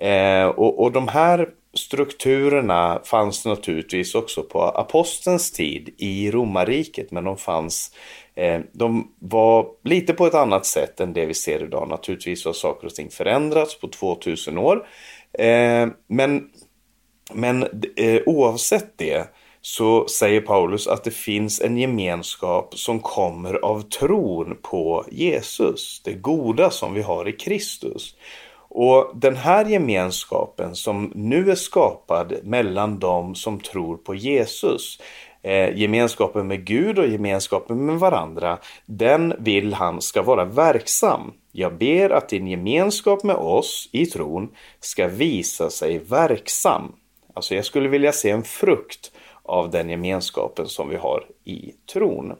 Eh, 0.00 0.46
och, 0.46 0.82
och 0.82 0.92
de 0.92 1.08
här 1.08 1.48
strukturerna 1.76 3.00
fanns 3.04 3.44
naturligtvis 3.44 4.14
också 4.14 4.42
på 4.42 4.62
apostelns 4.62 5.50
tid 5.50 5.94
i 5.98 6.30
romarriket 6.30 7.10
men 7.10 7.24
de 7.24 7.36
fanns 7.36 7.94
eh, 8.34 8.60
de 8.72 9.12
var 9.18 9.66
lite 9.84 10.12
på 10.12 10.26
ett 10.26 10.34
annat 10.34 10.66
sätt 10.66 11.00
än 11.00 11.12
det 11.12 11.26
vi 11.26 11.34
ser 11.34 11.62
idag. 11.62 11.88
Naturligtvis 11.88 12.44
har 12.44 12.52
saker 12.52 12.86
och 12.86 12.94
ting 12.94 13.10
förändrats 13.10 13.80
på 13.80 13.88
2000 13.88 14.58
år. 14.58 14.86
Eh, 15.38 15.88
men 16.08 16.50
men 17.32 17.62
eh, 17.96 18.22
oavsett 18.26 18.98
det 18.98 19.28
så 19.60 20.08
säger 20.08 20.40
Paulus 20.40 20.86
att 20.86 21.04
det 21.04 21.10
finns 21.10 21.60
en 21.60 21.76
gemenskap 21.76 22.78
som 22.78 23.00
kommer 23.00 23.54
av 23.54 23.80
tron 23.80 24.58
på 24.62 25.04
Jesus, 25.10 26.00
det 26.04 26.12
goda 26.12 26.70
som 26.70 26.94
vi 26.94 27.02
har 27.02 27.28
i 27.28 27.32
Kristus. 27.32 28.16
Och 28.78 29.10
den 29.14 29.36
här 29.36 29.64
gemenskapen 29.64 30.74
som 30.74 31.12
nu 31.14 31.50
är 31.50 31.54
skapad 31.54 32.34
mellan 32.42 32.98
dem 32.98 33.34
som 33.34 33.60
tror 33.60 33.96
på 33.96 34.14
Jesus, 34.14 34.98
eh, 35.42 35.78
gemenskapen 35.78 36.46
med 36.46 36.64
Gud 36.64 36.98
och 36.98 37.06
gemenskapen 37.06 37.86
med 37.86 37.98
varandra, 37.98 38.58
den 38.86 39.34
vill 39.38 39.74
han 39.74 40.00
ska 40.00 40.22
vara 40.22 40.44
verksam. 40.44 41.32
Jag 41.52 41.78
ber 41.78 42.10
att 42.10 42.28
din 42.28 42.46
gemenskap 42.46 43.22
med 43.22 43.36
oss 43.36 43.88
i 43.92 44.06
tron 44.06 44.48
ska 44.80 45.08
visa 45.08 45.70
sig 45.70 45.98
verksam. 45.98 46.92
Alltså 47.34 47.54
jag 47.54 47.64
skulle 47.64 47.88
vilja 47.88 48.12
se 48.12 48.30
en 48.30 48.44
frukt 48.44 49.12
av 49.42 49.70
den 49.70 49.90
gemenskapen 49.90 50.66
som 50.66 50.88
vi 50.88 50.96
har 50.96 51.24
i 51.44 51.72
tron. 51.92 52.32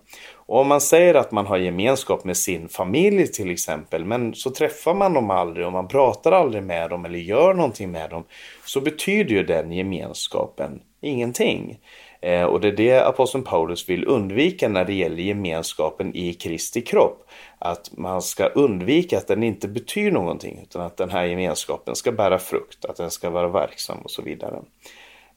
Och 0.46 0.60
om 0.60 0.68
man 0.68 0.80
säger 0.80 1.14
att 1.14 1.32
man 1.32 1.46
har 1.46 1.56
gemenskap 1.56 2.24
med 2.24 2.36
sin 2.36 2.68
familj 2.68 3.26
till 3.26 3.50
exempel, 3.50 4.04
men 4.04 4.34
så 4.34 4.50
träffar 4.50 4.94
man 4.94 5.12
dem 5.12 5.30
aldrig 5.30 5.66
och 5.66 5.72
man 5.72 5.88
pratar 5.88 6.32
aldrig 6.32 6.62
med 6.62 6.90
dem 6.90 7.04
eller 7.04 7.18
gör 7.18 7.54
någonting 7.54 7.90
med 7.90 8.10
dem, 8.10 8.24
så 8.64 8.80
betyder 8.80 9.30
ju 9.34 9.42
den 9.42 9.72
gemenskapen 9.72 10.80
ingenting. 11.00 11.78
Eh, 12.20 12.42
och 12.42 12.60
det 12.60 12.68
är 12.68 12.72
det 12.72 13.06
aposteln 13.06 13.44
Paulus 13.44 13.88
vill 13.88 14.04
undvika 14.04 14.68
när 14.68 14.84
det 14.84 14.94
gäller 14.94 15.22
gemenskapen 15.22 16.16
i 16.16 16.34
Kristi 16.34 16.80
kropp. 16.80 17.28
Att 17.58 17.90
man 17.92 18.22
ska 18.22 18.46
undvika 18.46 19.18
att 19.18 19.28
den 19.28 19.42
inte 19.42 19.68
betyder 19.68 20.10
någonting 20.10 20.60
utan 20.62 20.82
att 20.82 20.96
den 20.96 21.10
här 21.10 21.24
gemenskapen 21.24 21.96
ska 21.96 22.12
bära 22.12 22.38
frukt, 22.38 22.84
att 22.84 22.96
den 22.96 23.10
ska 23.10 23.30
vara 23.30 23.48
verksam 23.48 23.98
och 23.98 24.10
så 24.10 24.22
vidare. 24.22 24.56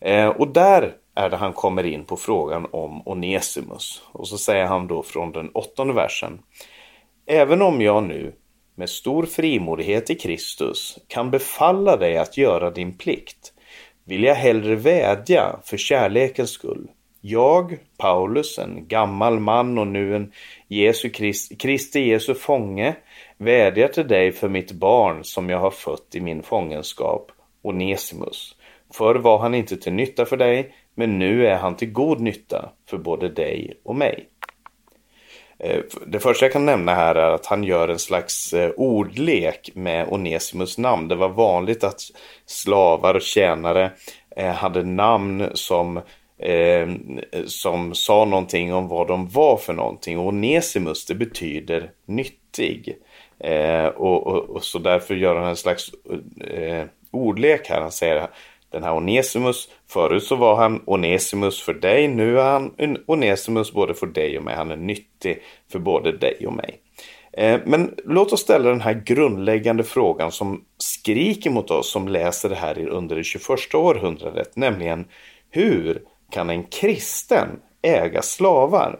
Eh, 0.01 0.27
och 0.27 0.47
där 0.47 0.95
är 1.15 1.29
det 1.29 1.37
han 1.37 1.53
kommer 1.53 1.85
in 1.85 2.05
på 2.05 2.17
frågan 2.17 2.67
om 2.71 3.07
Onesimus. 3.07 4.01
Och 4.11 4.27
så 4.27 4.37
säger 4.37 4.65
han 4.65 4.87
då 4.87 5.03
från 5.03 5.31
den 5.31 5.49
åttonde 5.49 5.93
versen. 5.93 6.39
Även 7.25 7.61
om 7.61 7.81
jag 7.81 8.03
nu 8.03 8.33
med 8.75 8.89
stor 8.89 9.25
frimodighet 9.25 10.09
i 10.09 10.15
Kristus 10.15 10.97
kan 11.07 11.31
befalla 11.31 11.97
dig 11.97 12.17
att 12.17 12.37
göra 12.37 12.71
din 12.71 12.97
plikt 12.97 13.53
vill 14.05 14.23
jag 14.23 14.35
hellre 14.35 14.75
vädja 14.75 15.59
för 15.63 15.77
kärlekens 15.77 16.49
skull. 16.49 16.87
Jag, 17.21 17.77
Paulus, 17.97 18.59
en 18.59 18.87
gammal 18.87 19.39
man 19.39 19.77
och 19.77 19.87
nu 19.87 20.15
en 20.15 20.31
Jesu 20.67 21.09
Christi, 21.09 21.55
Kristi 21.55 21.99
Jesu 21.99 22.33
fånge, 22.33 22.95
vädjar 23.37 23.87
till 23.87 24.07
dig 24.07 24.31
för 24.31 24.49
mitt 24.49 24.71
barn 24.71 25.23
som 25.23 25.49
jag 25.49 25.59
har 25.59 25.71
fött 25.71 26.15
i 26.15 26.21
min 26.21 26.43
fångenskap, 26.43 27.31
Onesimus. 27.61 28.55
Förr 28.93 29.15
var 29.15 29.37
han 29.37 29.55
inte 29.55 29.77
till 29.77 29.93
nytta 29.93 30.25
för 30.25 30.37
dig, 30.37 30.75
men 30.95 31.19
nu 31.19 31.47
är 31.47 31.57
han 31.57 31.75
till 31.75 31.91
god 31.91 32.19
nytta 32.19 32.69
för 32.89 32.97
både 32.97 33.29
dig 33.29 33.73
och 33.83 33.95
mig. 33.95 34.27
Eh, 35.63 35.81
det 36.07 36.19
första 36.19 36.45
jag 36.45 36.53
kan 36.53 36.65
nämna 36.65 36.93
här 36.93 37.15
är 37.15 37.31
att 37.31 37.45
han 37.45 37.63
gör 37.63 37.87
en 37.87 37.99
slags 37.99 38.53
eh, 38.53 38.69
ordlek 38.69 39.71
med 39.73 40.07
Onesimus 40.09 40.77
namn. 40.77 41.07
Det 41.07 41.15
var 41.15 41.29
vanligt 41.29 41.83
att 41.83 42.01
slavar 42.45 43.13
och 43.13 43.21
tjänare 43.21 43.91
eh, 44.35 44.51
hade 44.51 44.83
namn 44.83 45.49
som, 45.53 46.01
som 47.45 47.93
sa 47.93 48.25
någonting 48.25 48.73
om 48.73 48.87
vad 48.87 49.07
de 49.07 49.27
var 49.27 49.57
för 49.57 49.73
någonting. 49.73 50.19
Onesimus 50.19 51.05
det 51.05 51.15
betyder 51.15 51.91
nyttig. 52.05 52.97
och, 53.95 54.27
och, 54.27 54.49
och, 54.49 54.63
så 54.63 54.79
därför 54.79 55.15
gör 55.15 55.35
han 55.35 55.47
en 55.47 55.55
slags 55.55 55.91
ordlek 57.11 57.69
här. 57.69 57.81
Han 57.81 57.91
säger 57.91 58.27
den 58.71 58.83
här 58.83 58.95
Onesimus. 58.95 59.69
Förut 59.87 60.23
så 60.23 60.35
var 60.35 60.55
han 60.55 60.81
Onesimus 60.85 61.61
för 61.61 61.73
dig, 61.73 62.07
nu 62.07 62.39
är 62.39 62.51
han 62.51 62.97
Onesimus 63.05 63.73
både 63.73 63.93
för 63.93 64.07
dig 64.07 64.37
och 64.37 64.43
mig. 64.43 64.55
Han 64.55 64.71
är 64.71 64.75
nyttig 64.75 65.41
för 65.71 65.79
både 65.79 66.11
dig 66.11 66.47
och 66.47 66.53
mig. 66.53 66.79
Eh, 67.33 67.59
men 67.65 67.95
låt 68.05 68.33
oss 68.33 68.41
ställa 68.41 68.69
den 68.69 68.81
här 68.81 69.03
grundläggande 69.05 69.83
frågan 69.83 70.31
som 70.31 70.63
skriker 70.77 71.49
mot 71.49 71.71
oss 71.71 71.91
som 71.91 72.07
läser 72.07 72.49
det 72.49 72.55
här 72.55 72.87
under 72.87 73.15
det 73.15 73.23
21 73.23 73.75
århundradet, 73.75 74.55
nämligen 74.55 75.05
hur 75.49 76.01
kan 76.31 76.49
en 76.49 76.63
kristen 76.63 77.47
äga 77.81 78.21
slavar? 78.21 78.99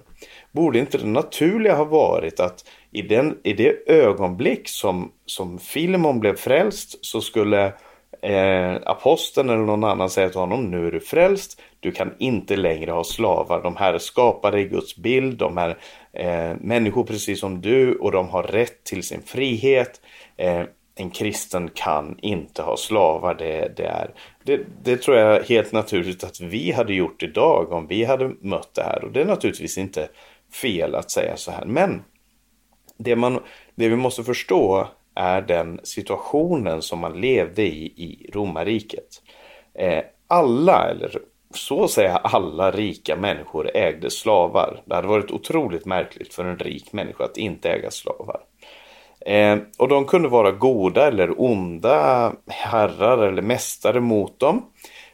Borde 0.51 0.79
inte 0.79 0.97
det 0.97 1.07
naturliga 1.07 1.75
ha 1.75 1.83
varit 1.83 2.39
att 2.39 2.65
i, 2.91 3.01
den, 3.01 3.37
i 3.43 3.53
det 3.53 3.89
ögonblick 3.89 4.69
som, 4.69 5.11
som 5.25 5.59
Filemon 5.59 6.19
blev 6.19 6.35
frälst 6.35 7.05
så 7.05 7.21
skulle 7.21 7.73
eh, 8.21 8.75
aposteln 8.85 9.49
eller 9.49 9.63
någon 9.63 9.83
annan 9.83 10.09
säger 10.09 10.29
till 10.29 10.39
honom 10.39 10.71
nu 10.71 10.87
är 10.87 10.91
du 10.91 10.99
frälst, 10.99 11.61
du 11.79 11.91
kan 11.91 12.13
inte 12.19 12.55
längre 12.55 12.91
ha 12.91 13.03
slavar. 13.03 13.63
De 13.63 13.75
här 13.75 13.93
är 13.93 13.99
skapade 13.99 14.59
i 14.59 14.65
Guds 14.65 14.95
bild, 14.95 15.37
de 15.37 15.57
är 15.57 15.77
eh, 16.13 16.55
människor 16.61 17.03
precis 17.03 17.39
som 17.39 17.61
du 17.61 17.95
och 17.95 18.11
de 18.11 18.29
har 18.29 18.43
rätt 18.43 18.83
till 18.83 19.03
sin 19.03 19.21
frihet. 19.21 20.01
Eh, 20.37 20.63
en 20.95 21.09
kristen 21.09 21.69
kan 21.73 22.19
inte 22.21 22.61
ha 22.61 22.77
slavar. 22.77 23.35
Det, 23.35 23.77
det, 23.77 23.85
är, 23.85 24.13
det, 24.43 24.59
det 24.83 24.97
tror 24.97 25.17
jag 25.17 25.43
helt 25.43 25.71
naturligt 25.71 26.23
att 26.23 26.39
vi 26.41 26.71
hade 26.71 26.93
gjort 26.93 27.23
idag 27.23 27.71
om 27.71 27.87
vi 27.87 28.03
hade 28.03 28.31
mött 28.41 28.73
det 28.73 28.83
här. 28.83 29.03
Och 29.03 29.11
det 29.11 29.21
är 29.21 29.25
naturligtvis 29.25 29.77
inte 29.77 30.09
fel 30.61 30.95
att 30.95 31.11
säga 31.11 31.37
så 31.37 31.51
här. 31.51 31.65
Men 31.65 32.03
det, 32.97 33.15
man, 33.15 33.39
det 33.75 33.89
vi 33.89 33.95
måste 33.95 34.23
förstå 34.23 34.87
är 35.19 35.41
den 35.41 35.79
situationen 35.83 36.81
som 36.81 36.99
man 36.99 37.21
levde 37.21 37.63
i 37.63 37.85
i 37.85 38.29
romarriket. 38.33 39.21
Eh, 39.73 40.03
alla, 40.27 40.89
eller 40.89 41.21
så 41.53 41.83
att 41.83 41.91
säga 41.91 42.17
alla 42.17 42.71
rika 42.71 43.15
människor 43.15 43.71
ägde 43.73 44.11
slavar. 44.11 44.81
Det 44.85 44.95
hade 44.95 45.07
varit 45.07 45.31
otroligt 45.31 45.85
märkligt 45.85 46.33
för 46.33 46.45
en 46.45 46.57
rik 46.57 46.93
människa 46.93 47.23
att 47.23 47.37
inte 47.37 47.69
äga 47.69 47.91
slavar. 47.91 48.39
Eh, 49.25 49.57
och 49.77 49.87
de 49.87 50.05
kunde 50.05 50.27
vara 50.29 50.51
goda 50.51 51.07
eller 51.07 51.41
onda 51.41 52.33
herrar 52.47 53.27
eller 53.27 53.41
mästare 53.41 53.99
mot 53.99 54.39
dem. 54.39 54.65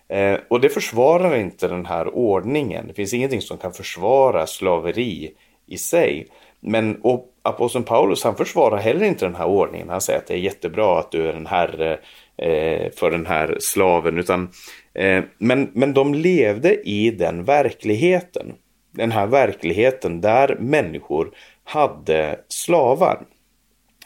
Eh, 0.08 0.38
och 0.48 0.62
det 0.62 0.70
försvarar 0.70 1.36
inte 1.36 1.68
den 1.68 1.86
här 1.86 2.16
ordningen. 2.16 2.88
Det 2.88 2.94
finns 2.94 3.14
ingenting 3.14 3.42
som 3.42 3.58
kan 3.58 3.74
försvara 3.74 4.48
slaveri 4.48 5.32
i 5.68 5.78
sig. 5.78 6.28
Men 6.60 7.02
och 7.02 7.32
aposteln 7.46 7.86
Paulus 7.86 8.24
han 8.24 8.36
försvarar 8.36 8.78
heller 8.78 9.06
inte 9.06 9.26
den 9.26 9.36
här 9.36 9.46
ordningen. 9.46 9.90
Han 9.90 10.02
säger 10.02 10.20
att 10.20 10.28
det 10.28 10.34
är 10.34 10.38
jättebra 10.38 11.00
att 11.00 11.12
du 11.12 11.28
är 11.30 11.34
en 11.34 11.46
herre 11.46 12.00
eh, 12.38 12.92
för 12.92 13.12
den 13.12 13.26
här 13.26 13.58
slaven. 13.60 14.18
Utan, 14.18 14.50
eh, 14.94 15.24
men, 15.38 15.72
men 15.74 15.94
de 15.94 16.14
levde 16.14 16.90
i 16.90 17.12
den 17.12 17.44
verkligheten. 17.44 18.54
Den 18.92 19.12
här 19.12 19.28
verkligheten 19.28 20.22
där 20.22 20.56
människor 20.60 21.32
hade 21.64 22.40
slavar. 22.48 23.22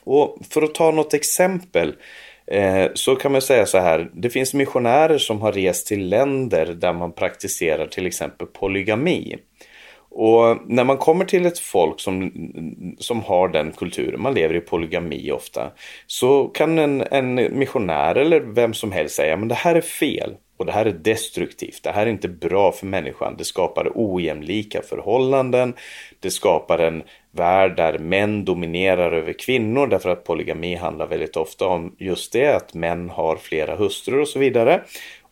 Och 0.03 0.37
för 0.49 0.61
att 0.61 0.75
ta 0.75 0.91
något 0.91 1.13
exempel 1.13 1.95
eh, 2.47 2.85
så 2.93 3.15
kan 3.15 3.31
man 3.31 3.41
säga 3.41 3.65
så 3.65 3.77
här. 3.77 4.09
Det 4.13 4.29
finns 4.29 4.53
missionärer 4.53 5.17
som 5.17 5.41
har 5.41 5.51
rest 5.51 5.87
till 5.87 6.09
länder 6.09 6.65
där 6.65 6.93
man 6.93 7.11
praktiserar 7.11 7.87
till 7.87 8.07
exempel 8.07 8.47
polygami. 8.47 9.37
Och 10.11 10.57
när 10.65 10.83
man 10.83 10.97
kommer 10.97 11.25
till 11.25 11.45
ett 11.45 11.59
folk 11.59 11.99
som, 11.99 12.31
som 12.99 13.21
har 13.21 13.47
den 13.47 13.71
kulturen, 13.71 14.21
man 14.21 14.33
lever 14.33 14.55
i 14.55 14.61
polygami 14.61 15.31
ofta, 15.31 15.71
så 16.07 16.47
kan 16.47 16.79
en, 16.79 17.03
en 17.11 17.35
missionär 17.35 18.15
eller 18.15 18.39
vem 18.39 18.73
som 18.73 18.91
helst 18.91 19.15
säga 19.15 19.37
men 19.37 19.47
det 19.47 19.55
här 19.55 19.75
är 19.75 19.81
fel 19.81 20.35
och 20.59 20.65
det 20.65 20.71
här 20.71 20.85
är 20.85 20.91
destruktivt. 20.91 21.83
Det 21.83 21.91
här 21.91 22.05
är 22.05 22.09
inte 22.09 22.27
bra 22.27 22.71
för 22.71 22.85
människan. 22.85 23.35
Det 23.37 23.43
skapar 23.43 23.91
ojämlika 23.95 24.81
förhållanden. 24.81 25.73
Det 26.19 26.31
skapar 26.31 26.79
en 26.79 27.03
värld 27.31 27.75
där 27.77 27.99
män 27.99 28.45
dominerar 28.45 29.11
över 29.11 29.33
kvinnor 29.33 29.87
därför 29.87 30.09
att 30.09 30.23
polygami 30.23 30.75
handlar 30.75 31.07
väldigt 31.07 31.37
ofta 31.37 31.67
om 31.67 31.95
just 31.99 32.33
det 32.33 32.55
att 32.55 32.73
män 32.73 33.09
har 33.09 33.35
flera 33.35 33.75
hustrur 33.75 34.19
och 34.21 34.27
så 34.27 34.39
vidare. 34.39 34.81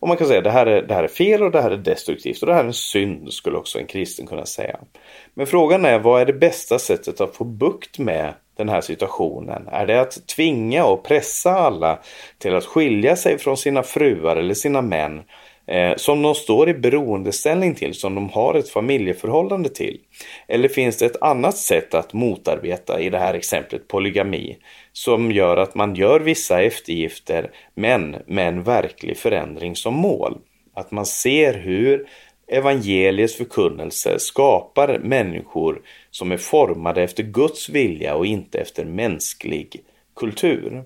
Och 0.00 0.08
man 0.08 0.16
kan 0.16 0.26
säga 0.26 0.38
att 0.38 0.44
det 0.44 0.50
här, 0.50 0.66
är, 0.66 0.82
det 0.82 0.94
här 0.94 1.04
är 1.04 1.08
fel 1.08 1.42
och 1.42 1.50
det 1.50 1.62
här 1.62 1.70
är 1.70 1.76
destruktivt 1.76 2.42
och 2.42 2.46
det 2.46 2.54
här 2.54 2.62
är 2.62 2.66
en 2.66 2.72
synd 2.72 3.32
skulle 3.32 3.58
också 3.58 3.78
en 3.78 3.86
kristen 3.86 4.26
kunna 4.26 4.46
säga. 4.46 4.78
Men 5.34 5.46
frågan 5.46 5.84
är 5.84 5.98
vad 5.98 6.20
är 6.20 6.26
det 6.26 6.32
bästa 6.32 6.78
sättet 6.78 7.20
att 7.20 7.36
få 7.36 7.44
bukt 7.44 7.98
med 7.98 8.34
den 8.56 8.68
här 8.68 8.80
situationen? 8.80 9.68
Är 9.72 9.86
det 9.86 10.00
att 10.00 10.26
tvinga 10.26 10.84
och 10.84 11.04
pressa 11.04 11.50
alla 11.50 11.98
till 12.38 12.54
att 12.54 12.64
skilja 12.64 13.16
sig 13.16 13.38
från 13.38 13.56
sina 13.56 13.82
fruar 13.82 14.36
eller 14.36 14.54
sina 14.54 14.82
män 14.82 15.22
Eh, 15.68 15.96
som 15.96 16.22
de 16.22 16.34
står 16.34 16.68
i 16.68 16.74
beroendeställning 16.74 17.74
till, 17.74 17.94
som 17.94 18.14
de 18.14 18.28
har 18.28 18.54
ett 18.54 18.70
familjeförhållande 18.70 19.68
till? 19.68 19.98
Eller 20.46 20.68
finns 20.68 20.96
det 20.96 21.06
ett 21.06 21.22
annat 21.22 21.56
sätt 21.56 21.94
att 21.94 22.12
motarbeta, 22.12 23.00
i 23.00 23.10
det 23.10 23.18
här 23.18 23.34
exemplet 23.34 23.88
polygami, 23.88 24.56
som 24.92 25.32
gör 25.32 25.56
att 25.56 25.74
man 25.74 25.94
gör 25.94 26.20
vissa 26.20 26.62
eftergifter 26.62 27.50
men 27.74 28.16
med 28.26 28.48
en 28.48 28.62
verklig 28.62 29.16
förändring 29.16 29.76
som 29.76 29.94
mål? 29.94 30.38
Att 30.74 30.90
man 30.90 31.06
ser 31.06 31.54
hur 31.54 32.08
evangeliets 32.48 33.36
förkunnelse 33.36 34.18
skapar 34.18 34.98
människor 34.98 35.82
som 36.10 36.32
är 36.32 36.36
formade 36.36 37.02
efter 37.02 37.22
Guds 37.22 37.68
vilja 37.68 38.14
och 38.14 38.26
inte 38.26 38.58
efter 38.58 38.84
mänsklig 38.84 39.80
kultur. 40.16 40.84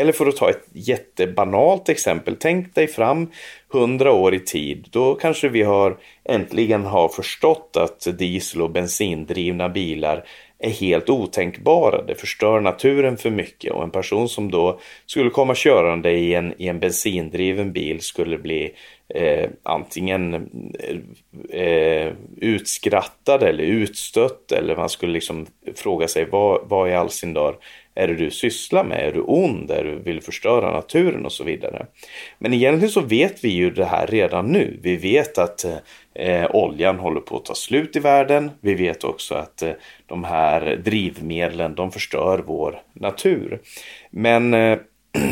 Eller 0.00 0.12
för 0.12 0.26
att 0.26 0.36
ta 0.36 0.50
ett 0.50 0.68
jättebanalt 0.72 1.88
exempel, 1.88 2.36
tänk 2.40 2.74
dig 2.74 2.86
fram 2.86 3.30
hundra 3.68 4.12
år 4.12 4.34
i 4.34 4.40
tid. 4.40 4.88
Då 4.90 5.14
kanske 5.14 5.48
vi 5.48 5.62
har 5.62 5.96
äntligen 6.24 6.84
har 6.84 7.08
förstått 7.08 7.76
att 7.76 8.18
diesel 8.18 8.62
och 8.62 8.70
bensindrivna 8.70 9.68
bilar 9.68 10.24
är 10.58 10.70
helt 10.70 11.10
otänkbara. 11.10 12.02
Det 12.02 12.14
förstör 12.14 12.60
naturen 12.60 13.16
för 13.16 13.30
mycket 13.30 13.72
och 13.72 13.82
en 13.82 13.90
person 13.90 14.28
som 14.28 14.50
då 14.50 14.80
skulle 15.06 15.30
komma 15.30 15.54
körande 15.56 16.10
i 16.10 16.34
en, 16.34 16.54
i 16.58 16.68
en 16.68 16.80
bensindriven 16.80 17.72
bil 17.72 18.00
skulle 18.00 18.38
bli 18.38 18.74
eh, 19.14 19.50
antingen 19.62 20.34
eh, 21.50 21.60
eh 21.60 22.12
utskrattad 22.36 23.42
eller 23.42 23.64
utstött 23.64 24.52
eller 24.52 24.76
man 24.76 24.88
skulle 24.88 25.12
liksom 25.12 25.46
fråga 25.74 26.08
sig 26.08 26.24
vad, 26.24 26.60
vad 26.68 26.90
i 26.90 26.94
all 26.94 27.10
sin 27.10 27.32
dar 27.32 27.56
är 27.94 28.08
det 28.08 28.14
du 28.14 28.30
sysslar 28.30 28.84
med? 28.84 29.08
Är 29.08 29.12
du 29.12 29.20
ond? 29.20 29.70
Är 29.70 29.84
du 29.84 29.98
vill 29.98 30.22
förstöra 30.22 30.72
naturen 30.72 31.24
och 31.24 31.32
så 31.32 31.44
vidare? 31.44 31.86
Men 32.38 32.52
egentligen 32.52 32.90
så 32.90 33.00
vet 33.00 33.44
vi 33.44 33.48
ju 33.48 33.70
det 33.70 33.84
här 33.84 34.06
redan 34.06 34.46
nu. 34.46 34.78
Vi 34.82 34.96
vet 34.96 35.38
att 35.38 35.64
eh, 36.14 36.46
oljan 36.50 36.98
håller 36.98 37.20
på 37.20 37.36
att 37.36 37.44
ta 37.44 37.54
slut 37.54 37.96
i 37.96 38.00
världen. 38.00 38.50
Vi 38.60 38.74
vet 38.74 39.04
också 39.04 39.34
att 39.34 39.62
eh, 39.62 39.72
de 40.06 40.24
här 40.24 40.76
drivmedlen 40.84 41.74
de 41.74 41.92
förstör 41.92 42.42
vår 42.46 42.82
natur. 42.92 43.60
Men 44.10 44.54
eh, 44.54 44.78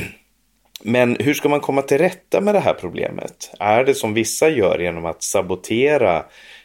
Men 0.82 1.16
hur 1.20 1.34
ska 1.34 1.48
man 1.48 1.60
komma 1.60 1.82
till 1.82 1.98
rätta 1.98 2.40
med 2.40 2.54
det 2.54 2.60
här 2.60 2.74
problemet? 2.74 3.54
Är 3.58 3.84
det 3.84 3.94
som 3.94 4.14
vissa 4.14 4.48
gör 4.48 4.78
genom 4.78 5.06
att 5.06 5.22
sabotera 5.22 6.24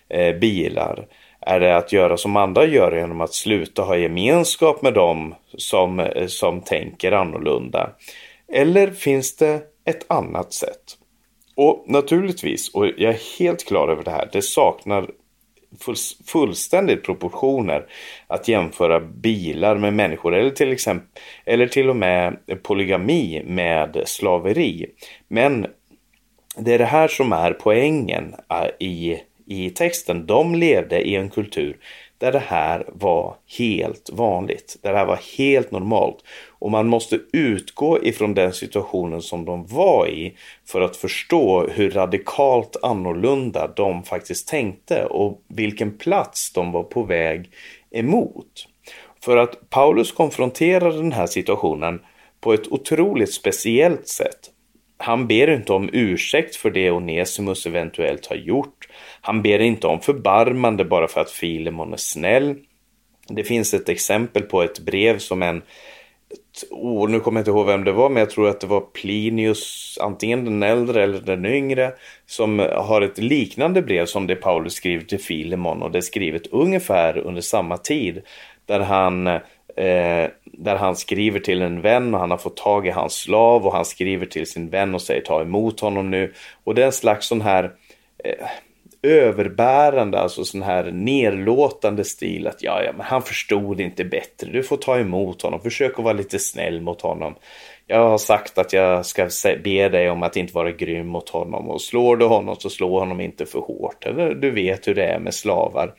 eh, 0.09 0.35
bilar? 0.35 1.05
Är 1.45 1.59
det 1.59 1.77
att 1.77 1.91
göra 1.91 2.17
som 2.17 2.35
andra 2.35 2.65
gör 2.65 2.97
genom 2.97 3.21
att 3.21 3.33
sluta 3.33 3.81
ha 3.81 3.97
gemenskap 3.97 4.81
med 4.81 4.93
dem 4.93 5.35
som, 5.57 6.07
som 6.27 6.61
tänker 6.61 7.11
annorlunda? 7.11 7.89
Eller 8.53 8.91
finns 8.91 9.35
det 9.35 9.61
ett 9.85 10.11
annat 10.11 10.53
sätt? 10.53 10.97
Och 11.55 11.85
naturligtvis, 11.87 12.73
och 12.73 12.85
jag 12.85 13.13
är 13.13 13.39
helt 13.39 13.67
klar 13.67 13.87
över 13.87 14.03
det 14.03 14.11
här, 14.11 14.29
det 14.31 14.41
saknar 14.41 15.07
fullständigt 16.25 17.03
proportioner 17.03 17.85
att 18.27 18.47
jämföra 18.47 18.99
bilar 18.99 19.75
med 19.75 19.93
människor 19.93 20.35
eller 20.35 20.49
till 20.49 20.71
exempel 20.71 21.07
eller 21.45 21.67
till 21.67 21.89
och 21.89 21.95
med 21.95 22.37
polygami 22.63 23.43
med 23.45 24.01
slaveri. 24.05 24.85
Men 25.27 25.67
det 26.57 26.73
är 26.73 26.77
det 26.77 26.85
här 26.85 27.07
som 27.07 27.33
är 27.33 27.53
poängen 27.53 28.35
äh, 28.51 28.87
i, 28.87 29.19
i 29.45 29.69
texten. 29.69 30.25
De 30.25 30.55
levde 30.55 31.01
i 31.01 31.15
en 31.15 31.29
kultur 31.29 31.77
där 32.17 32.31
det 32.31 32.39
här 32.39 32.85
var 32.87 33.35
helt 33.57 34.09
vanligt, 34.13 34.77
där 34.81 34.91
det 34.91 34.97
här 34.97 35.05
var 35.05 35.19
helt 35.37 35.71
normalt. 35.71 36.23
Och 36.49 36.71
man 36.71 36.87
måste 36.87 37.19
utgå 37.33 38.03
ifrån 38.03 38.33
den 38.33 38.53
situationen 38.53 39.21
som 39.21 39.45
de 39.45 39.65
var 39.65 40.07
i 40.07 40.37
för 40.65 40.81
att 40.81 40.97
förstå 40.97 41.67
hur 41.67 41.91
radikalt 41.91 42.77
annorlunda 42.83 43.73
de 43.75 44.03
faktiskt 44.03 44.47
tänkte 44.47 45.05
och 45.05 45.41
vilken 45.47 45.97
plats 45.97 46.53
de 46.53 46.71
var 46.71 46.83
på 46.83 47.03
väg 47.03 47.49
emot. 47.91 48.67
För 49.23 49.37
att 49.37 49.69
Paulus 49.69 50.11
konfronterar 50.11 50.91
den 50.91 51.11
här 51.11 51.27
situationen 51.27 52.01
på 52.41 52.53
ett 52.53 52.67
otroligt 52.67 53.33
speciellt 53.33 54.07
sätt. 54.07 54.52
Han 55.03 55.27
ber 55.27 55.49
inte 55.49 55.73
om 55.73 55.89
ursäkt 55.93 56.55
för 56.55 56.71
det 56.71 56.91
Onesimus 56.91 57.65
eventuellt 57.65 58.25
har 58.25 58.35
gjort. 58.35 58.87
Han 59.21 59.41
ber 59.41 59.59
inte 59.59 59.87
om 59.87 59.99
förbarmande 59.99 60.85
bara 60.85 61.07
för 61.07 61.21
att 61.21 61.31
Filemon 61.31 61.93
är 61.93 61.97
snäll. 61.97 62.55
Det 63.27 63.43
finns 63.43 63.73
ett 63.73 63.89
exempel 63.89 64.43
på 64.43 64.61
ett 64.63 64.79
brev 64.79 65.17
som 65.17 65.43
en 65.43 65.61
oh, 66.69 67.09
nu 67.09 67.19
kommer 67.19 67.39
jag 67.39 67.41
inte 67.41 67.51
ihåg 67.51 67.65
vem 67.65 67.83
det 67.83 67.91
var, 67.91 68.09
men 68.09 68.19
jag 68.19 68.29
tror 68.29 68.49
att 68.49 68.61
det 68.61 68.67
var 68.67 68.81
Plinius, 68.81 69.97
antingen 70.01 70.45
den 70.45 70.63
äldre 70.63 71.03
eller 71.03 71.19
den 71.19 71.45
yngre, 71.45 71.93
som 72.25 72.59
har 72.59 73.01
ett 73.01 73.17
liknande 73.17 73.81
brev 73.81 74.05
som 74.05 74.27
det 74.27 74.35
Paulus 74.35 74.73
skriver 74.73 75.05
till 75.05 75.19
Filemon 75.19 75.81
och 75.81 75.91
det 75.91 75.99
är 75.99 76.01
skrivet 76.01 76.47
ungefär 76.47 77.17
under 77.17 77.41
samma 77.41 77.77
tid 77.77 78.21
där 78.65 78.79
han 78.79 79.39
eh, 79.75 80.29
där 80.43 80.75
han 80.75 80.95
skriver 80.95 81.39
till 81.39 81.61
en 81.61 81.81
vän 81.81 82.13
och 82.13 82.19
han 82.19 82.31
har 82.31 82.37
fått 82.37 82.57
tag 82.57 82.87
i 82.87 82.89
hans 82.89 83.13
slav 83.13 83.67
och 83.67 83.73
han 83.73 83.85
skriver 83.85 84.25
till 84.25 84.47
sin 84.47 84.69
vän 84.69 84.95
och 84.95 85.01
säger 85.01 85.21
ta 85.21 85.41
emot 85.41 85.79
honom 85.79 86.11
nu. 86.11 86.33
Och 86.63 86.75
det 86.75 86.81
är 86.81 86.85
en 86.85 86.91
slags 86.91 87.27
sån 87.27 87.41
här 87.41 87.71
eh, 88.23 88.47
överbärande, 89.03 90.19
alltså 90.19 90.45
sån 90.45 90.61
här 90.61 90.91
nerlåtande 90.91 92.03
stil 92.03 92.47
att 92.47 92.63
ja, 92.63 92.83
ja, 92.83 92.91
men 92.97 93.05
han 93.05 93.21
förstod 93.21 93.81
inte 93.81 94.05
bättre. 94.05 94.51
Du 94.51 94.63
får 94.63 94.77
ta 94.77 94.99
emot 94.99 95.41
honom, 95.41 95.61
försök 95.61 95.99
att 95.99 96.03
vara 96.03 96.13
lite 96.13 96.39
snäll 96.39 96.81
mot 96.81 97.01
honom. 97.01 97.35
Jag 97.87 98.09
har 98.09 98.17
sagt 98.17 98.57
att 98.57 98.73
jag 98.73 99.05
ska 99.05 99.29
be 99.63 99.89
dig 99.89 100.09
om 100.09 100.23
att 100.23 100.37
inte 100.37 100.53
vara 100.53 100.71
grym 100.71 101.07
mot 101.07 101.29
honom 101.29 101.69
och 101.69 101.81
slår 101.81 102.17
du 102.17 102.25
honom 102.25 102.55
så 102.55 102.69
slå 102.69 102.99
honom 102.99 103.21
inte 103.21 103.45
för 103.45 103.59
hårt. 103.59 104.05
Eller 104.05 104.33
du 104.33 104.51
vet 104.51 104.87
hur 104.87 104.95
det 104.95 105.05
är 105.05 105.19
med 105.19 105.33
slavar. 105.33 105.93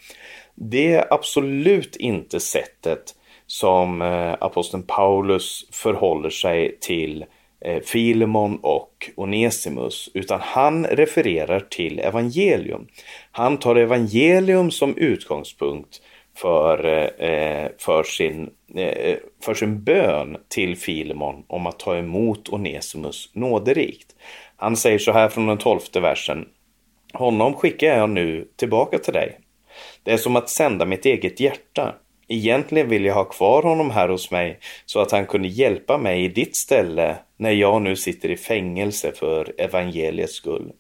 Det 0.55 0.95
är 0.95 1.15
absolut 1.15 1.97
inte 1.97 2.41
sättet 2.41 3.15
som 3.47 4.03
eh, 4.03 4.33
aposteln 4.41 4.83
Paulus 4.83 5.67
förhåller 5.73 6.31
sig 6.31 6.79
till 6.81 7.25
eh, 7.61 7.83
Filemon 7.83 8.59
och 8.63 9.11
Onesimus, 9.17 10.11
utan 10.15 10.41
han 10.43 10.87
refererar 10.87 11.61
till 11.61 11.99
evangelium. 11.99 12.87
Han 13.31 13.57
tar 13.57 13.77
evangelium 13.77 14.71
som 14.71 14.97
utgångspunkt 14.97 16.03
för, 16.37 16.85
eh, 17.23 17.69
för, 17.79 18.03
sin, 18.03 18.51
för 19.45 19.55
sin 19.55 19.85
bön 19.85 20.37
till 20.49 20.77
Filemon 20.77 21.45
om 21.47 21.67
att 21.67 21.79
ta 21.79 21.97
emot 21.97 22.49
Onesimus 22.49 23.31
nåderikt. 23.33 24.15
Han 24.57 24.77
säger 24.77 24.99
så 24.99 25.13
här 25.13 25.29
från 25.29 25.47
den 25.47 25.59
tolfte 25.59 26.01
versen. 26.01 26.49
Honom 27.13 27.55
skickar 27.55 27.87
jag 27.87 28.11
nu 28.11 28.49
tillbaka 28.57 28.99
till 28.99 29.13
dig. 29.13 29.39
Det 30.03 30.13
är 30.13 30.17
som 30.17 30.37
att 30.37 30.49
sända 30.49 30.85
mitt 30.85 31.07
eget 31.07 31.41
hjärta. 31.41 31.95
Egentligen 32.29 32.89
vill 32.89 33.05
jag 33.05 33.15
ha 33.15 33.25
kvar 33.25 33.63
honom 33.63 33.91
här 33.91 34.09
hos 34.09 34.31
mig 34.31 34.59
så 34.87 35.01
att 35.01 35.11
han 35.11 35.27
kunde 35.27 35.49
hjälpa 35.49 35.99
mig 35.99 36.25
i 36.25 36.29
ditt 36.29 36.57
ställe 36.57 37.17
när 37.37 37.51
jag 37.51 37.83
nu 37.83 37.97
sitter 37.97 38.31
i 38.31 38.37
fängelse 38.37 39.13
för 39.13 39.55
evangeliets 39.59 40.33
skull. 40.35 40.73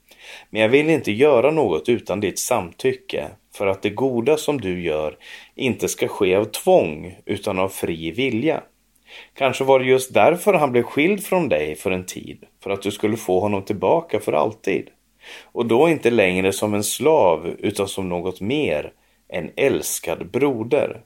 Men 0.50 0.62
jag 0.62 0.68
vill 0.68 0.90
inte 0.90 1.12
göra 1.12 1.50
något 1.50 1.88
utan 1.88 2.20
ditt 2.20 2.38
samtycke 2.38 3.28
för 3.54 3.66
att 3.66 3.82
det 3.82 3.90
goda 3.90 4.36
som 4.36 4.60
du 4.60 4.82
gör 4.82 5.16
inte 5.54 5.88
ska 5.88 6.08
ske 6.08 6.34
av 6.34 6.44
tvång 6.44 7.18
utan 7.24 7.58
av 7.58 7.68
fri 7.68 8.10
vilja. 8.10 8.62
Kanske 9.34 9.64
var 9.64 9.78
det 9.78 9.86
just 9.86 10.14
därför 10.14 10.54
han 10.54 10.72
blev 10.72 10.82
skild 10.82 11.24
från 11.24 11.48
dig 11.48 11.74
för 11.74 11.90
en 11.90 12.06
tid, 12.06 12.44
för 12.62 12.70
att 12.70 12.82
du 12.82 12.90
skulle 12.90 13.16
få 13.16 13.40
honom 13.40 13.62
tillbaka 13.62 14.20
för 14.20 14.32
alltid. 14.32 14.88
Och 15.42 15.66
då 15.66 15.88
inte 15.88 16.10
längre 16.10 16.52
som 16.52 16.74
en 16.74 16.84
slav 16.84 17.56
utan 17.58 17.88
som 17.88 18.08
något 18.08 18.40
mer, 18.40 18.92
en 19.28 19.50
älskad 19.56 20.30
broder. 20.30 21.00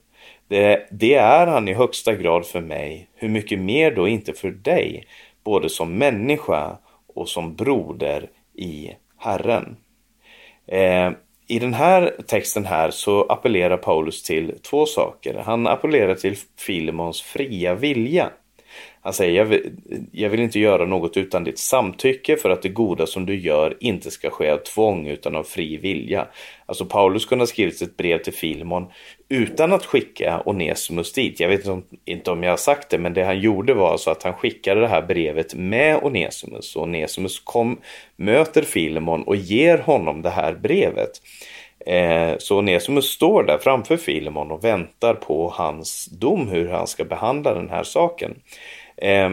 Det, 0.49 0.87
det, 0.91 1.13
är 1.13 1.47
han 1.47 1.67
i 1.67 1.73
högsta 1.73 2.13
grad 2.15 2.45
för 2.45 2.61
mig, 2.61 3.09
hur 3.15 3.29
mycket 3.29 3.59
mer 3.59 3.95
då 3.95 4.07
inte 4.07 4.33
för 4.33 4.51
dig, 4.51 5.07
både 5.43 5.69
som 5.69 5.97
människa 5.97 6.77
och 7.15 7.29
som 7.29 7.55
broder 7.55 8.29
i 8.55 8.91
Herren. 9.17 9.77
Eh, 10.67 11.11
I 11.47 11.59
den 11.59 11.73
här 11.73 12.15
texten 12.27 12.65
här 12.65 12.91
så 12.91 13.23
appellerar 13.23 13.77
Paulus 13.77 14.23
till 14.23 14.59
två 14.69 14.85
saker. 14.85 15.43
Han 15.45 15.67
appellerar 15.67 16.15
till 16.15 16.35
Filemons 16.57 17.21
fria 17.21 17.75
vilja. 17.75 18.29
Han 19.09 19.13
säger, 19.13 19.37
jag 19.37 19.45
vill, 19.45 19.71
jag 20.11 20.29
vill, 20.29 20.39
inte 20.39 20.59
göra 20.59 20.85
något 20.85 21.17
utan 21.17 21.43
ditt 21.43 21.59
samtycke 21.59 22.37
för 22.37 22.49
att 22.49 22.61
det 22.61 22.69
goda 22.69 23.07
som 23.07 23.25
du 23.25 23.39
gör 23.39 23.77
inte 23.79 24.11
ska 24.11 24.29
ske 24.29 24.49
av 24.49 24.57
tvång 24.57 25.07
utan 25.07 25.35
av 25.35 25.43
fri 25.43 25.77
vilja. 25.77 26.27
Alltså 26.65 26.85
Paulus 26.85 27.25
kunde 27.25 27.41
ha 27.41 27.47
skrivit 27.47 27.81
ett 27.81 27.97
brev 27.97 28.17
till 28.17 28.33
Filmon 28.33 28.85
utan 29.29 29.73
att 29.73 29.85
skicka 29.85 30.41
Onesimus 30.45 31.13
dit. 31.13 31.39
Jag 31.39 31.49
vet 31.49 31.59
inte 31.59 31.71
om, 31.71 31.83
inte 32.05 32.31
om 32.31 32.43
jag 32.43 32.51
har 32.51 32.57
sagt 32.57 32.89
det, 32.89 32.97
men 32.97 33.13
det 33.13 33.23
han 33.23 33.39
gjorde 33.39 33.73
var 33.73 33.91
alltså 33.91 34.09
att 34.09 34.23
han 34.23 34.33
skickade 34.33 34.81
det 34.81 34.87
här 34.87 35.01
brevet 35.01 35.53
med 35.53 35.99
Onesimus. 36.03 36.75
Och 36.75 36.83
Onesimus 36.83 37.39
kom, 37.39 37.79
möter 38.15 38.61
Filmon 38.61 39.23
och 39.23 39.35
ger 39.35 39.77
honom 39.77 40.21
det 40.21 40.29
här 40.29 40.53
brevet. 40.53 41.11
Eh, 41.85 42.37
så 42.37 42.57
Onesimus 42.57 43.05
står 43.05 43.43
där 43.43 43.57
framför 43.57 43.97
Filemon 43.97 44.51
och 44.51 44.63
väntar 44.63 45.13
på 45.13 45.49
hans 45.49 46.05
dom, 46.05 46.47
hur 46.47 46.69
han 46.69 46.87
ska 46.87 47.03
behandla 47.03 47.53
den 47.53 47.69
här 47.69 47.83
saken. 47.83 48.35
Eh, 49.01 49.31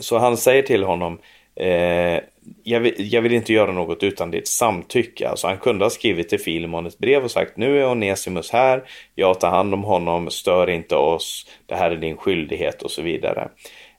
så 0.00 0.18
han 0.18 0.36
säger 0.36 0.62
till 0.62 0.84
honom 0.84 1.18
eh, 1.56 2.20
jag, 2.62 2.80
vill, 2.80 2.94
jag 3.12 3.22
vill, 3.22 3.32
inte 3.32 3.52
göra 3.52 3.72
något 3.72 4.02
utan 4.02 4.30
ditt 4.30 4.48
samtycke. 4.48 5.28
Alltså 5.28 5.46
han 5.46 5.58
kunde 5.58 5.84
ha 5.84 5.90
skrivit 5.90 6.28
till 6.28 6.40
Filimon 6.40 6.86
ett 6.86 6.98
brev 6.98 7.24
och 7.24 7.30
sagt 7.30 7.56
nu 7.56 7.80
är 7.80 7.90
Onesimus 7.90 8.50
här, 8.50 8.82
jag 9.14 9.40
tar 9.40 9.50
hand 9.50 9.74
om 9.74 9.84
honom, 9.84 10.30
stör 10.30 10.70
inte 10.70 10.96
oss, 10.96 11.46
det 11.66 11.74
här 11.74 11.90
är 11.90 11.96
din 11.96 12.16
skyldighet 12.16 12.82
och 12.82 12.90
så 12.90 13.02
vidare. 13.02 13.48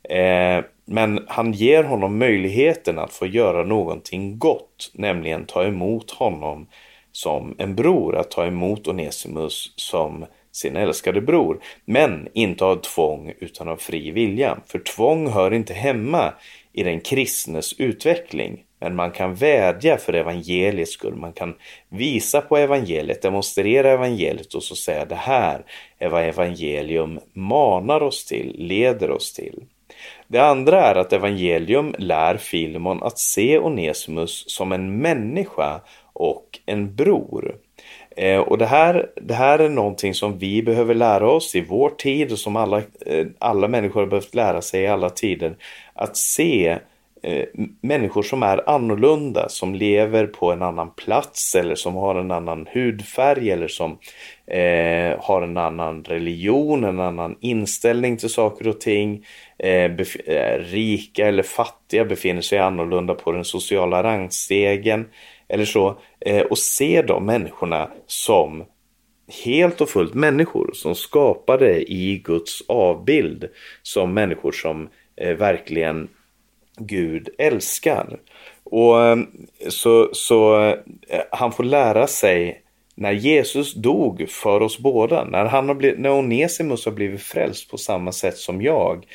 Eh, 0.10 0.64
men 0.86 1.26
han 1.28 1.52
ger 1.52 1.84
honom 1.84 2.18
möjligheten 2.18 3.00
att 3.00 3.14
få 3.14 3.26
göra 3.26 3.64
någonting 3.64 4.40
gott, 4.40 4.92
nämligen 4.94 5.46
ta 5.46 5.64
emot 5.64 6.12
honom 6.12 6.68
som 7.12 7.56
en 7.58 7.76
bror, 7.76 8.18
att 8.18 8.32
ta 8.32 8.46
emot 8.46 8.88
Onesimus 8.88 9.74
som 9.76 10.26
sin 10.54 10.76
älskade 10.76 11.22
bror. 11.22 11.60
Men 11.86 12.28
inte 12.34 12.66
av 12.66 12.76
tvång 12.76 13.34
utan 13.40 13.68
av 13.68 13.78
fri 13.78 14.12
vilja. 14.12 14.58
För 14.68 14.80
tvång 14.80 15.28
hör 15.28 15.54
inte 15.54 15.74
hemma 15.74 16.34
i 16.74 16.84
den 16.84 17.02
kristnes 17.02 17.74
utveckling. 17.80 18.64
Men 18.80 18.96
man 18.96 19.12
kan 19.12 19.36
vädja 19.36 19.98
för 19.98 20.14
evangeliets 20.14 20.92
skull. 20.92 21.16
Man 21.16 21.34
kan 21.34 21.56
visa 21.90 22.42
på 22.42 22.58
evangeliet, 22.58 23.22
demonstrera 23.22 23.92
evangeliet 23.92 24.54
och 24.54 24.64
så 24.64 24.76
säga 24.76 25.06
det 25.06 25.16
här 25.16 25.66
är 26.00 26.10
vad 26.10 26.24
evangelium 26.24 27.20
manar 27.34 28.04
oss 28.04 28.26
till, 28.26 28.56
leder 28.58 29.12
oss 29.12 29.34
till. 29.34 29.64
Det 30.28 30.40
andra 30.40 30.82
är 30.82 30.96
att 30.96 31.14
evangelium 31.14 31.96
lär 31.98 32.38
Filemon 32.38 33.04
att 33.04 33.20
se 33.20 33.60
Onesimus 33.60 34.44
som 34.48 34.72
en 34.72 34.98
människa 34.98 35.82
och 36.14 36.60
en 36.66 36.96
bror. 36.96 37.56
Eh, 38.16 38.40
och 38.40 38.58
det 38.58 38.66
här, 38.66 39.10
det 39.16 39.34
här 39.34 39.60
är 39.60 39.70
någonting 39.70 40.14
som 40.14 40.38
vi 40.38 40.64
behöver 40.64 40.96
lära 40.96 41.30
oss 41.32 41.56
i 41.56 41.62
vår 41.62 41.90
tid 41.90 42.32
och 42.32 42.40
som 42.40 42.56
alla, 42.56 42.78
eh, 43.06 43.26
alla 43.40 43.68
människor 43.68 44.00
har 44.00 44.08
behövt 44.08 44.36
lära 44.36 44.62
sig 44.62 44.84
i 44.84 44.88
alla 44.88 45.10
tider. 45.10 45.56
Att 45.94 46.18
se 46.18 46.78
eh, 47.24 47.46
människor 47.82 48.24
som 48.24 48.44
är 48.44 48.70
annorlunda, 48.70 49.50
som 49.50 49.76
lever 49.76 50.26
på 50.26 50.52
en 50.52 50.62
annan 50.62 50.92
plats 50.92 51.56
eller 51.56 51.76
som 51.76 51.96
har 51.96 52.16
en 52.16 52.32
annan 52.32 52.68
hudfärg 52.72 53.52
eller 53.52 53.68
som 53.68 53.98
eh, 54.48 55.20
har 55.20 55.42
en 55.42 55.58
annan 55.58 56.04
religion, 56.04 56.84
en 56.84 57.00
annan 57.00 57.36
inställning 57.40 58.18
till 58.18 58.30
saker 58.30 58.68
och 58.68 58.82
ting. 58.82 59.26
Eh, 59.60 59.92
eh, 60.26 60.60
rika 60.60 61.28
eller 61.28 61.44
fattiga 61.44 62.06
befinner 62.06 62.42
sig 62.42 62.60
annorlunda 62.60 63.14
på 63.14 63.32
den 63.32 63.46
sociala 63.46 64.04
rangstegen 64.04 65.06
eller 65.48 65.66
så. 65.66 65.98
Eh, 66.20 66.42
och 66.42 66.58
se 66.58 67.02
de 67.02 67.26
människorna 67.26 67.92
som 68.08 68.64
helt 69.46 69.82
och 69.82 69.90
fullt 69.90 70.14
människor 70.14 70.72
som 70.74 70.96
skapade 70.96 71.92
i 71.92 72.22
Guds 72.24 72.64
avbild 72.68 73.50
som 73.82 74.14
människor 74.14 74.52
som 74.52 74.90
eh, 75.16 75.36
verkligen 75.36 76.08
Gud 76.78 77.30
älskar. 77.38 78.20
Och 78.64 79.02
eh, 79.02 79.18
så, 79.68 80.10
så 80.14 80.66
eh, 81.08 81.22
han 81.32 81.52
får 81.52 81.64
lära 81.64 82.08
sig 82.08 82.64
när 82.96 83.12
Jesus 83.12 83.74
dog 83.74 84.30
för 84.30 84.62
oss 84.62 84.80
båda, 84.80 85.26
när, 85.26 85.46
han 85.46 85.68
har 85.68 85.76
blivit, 85.76 86.00
när 86.00 86.12
Onesimus 86.12 86.86
har 86.86 86.92
blivit 86.92 87.22
frälst 87.22 87.72
på 87.72 87.78
samma 87.78 88.12
sätt 88.12 88.38
som 88.38 88.62
jag, 88.62 89.06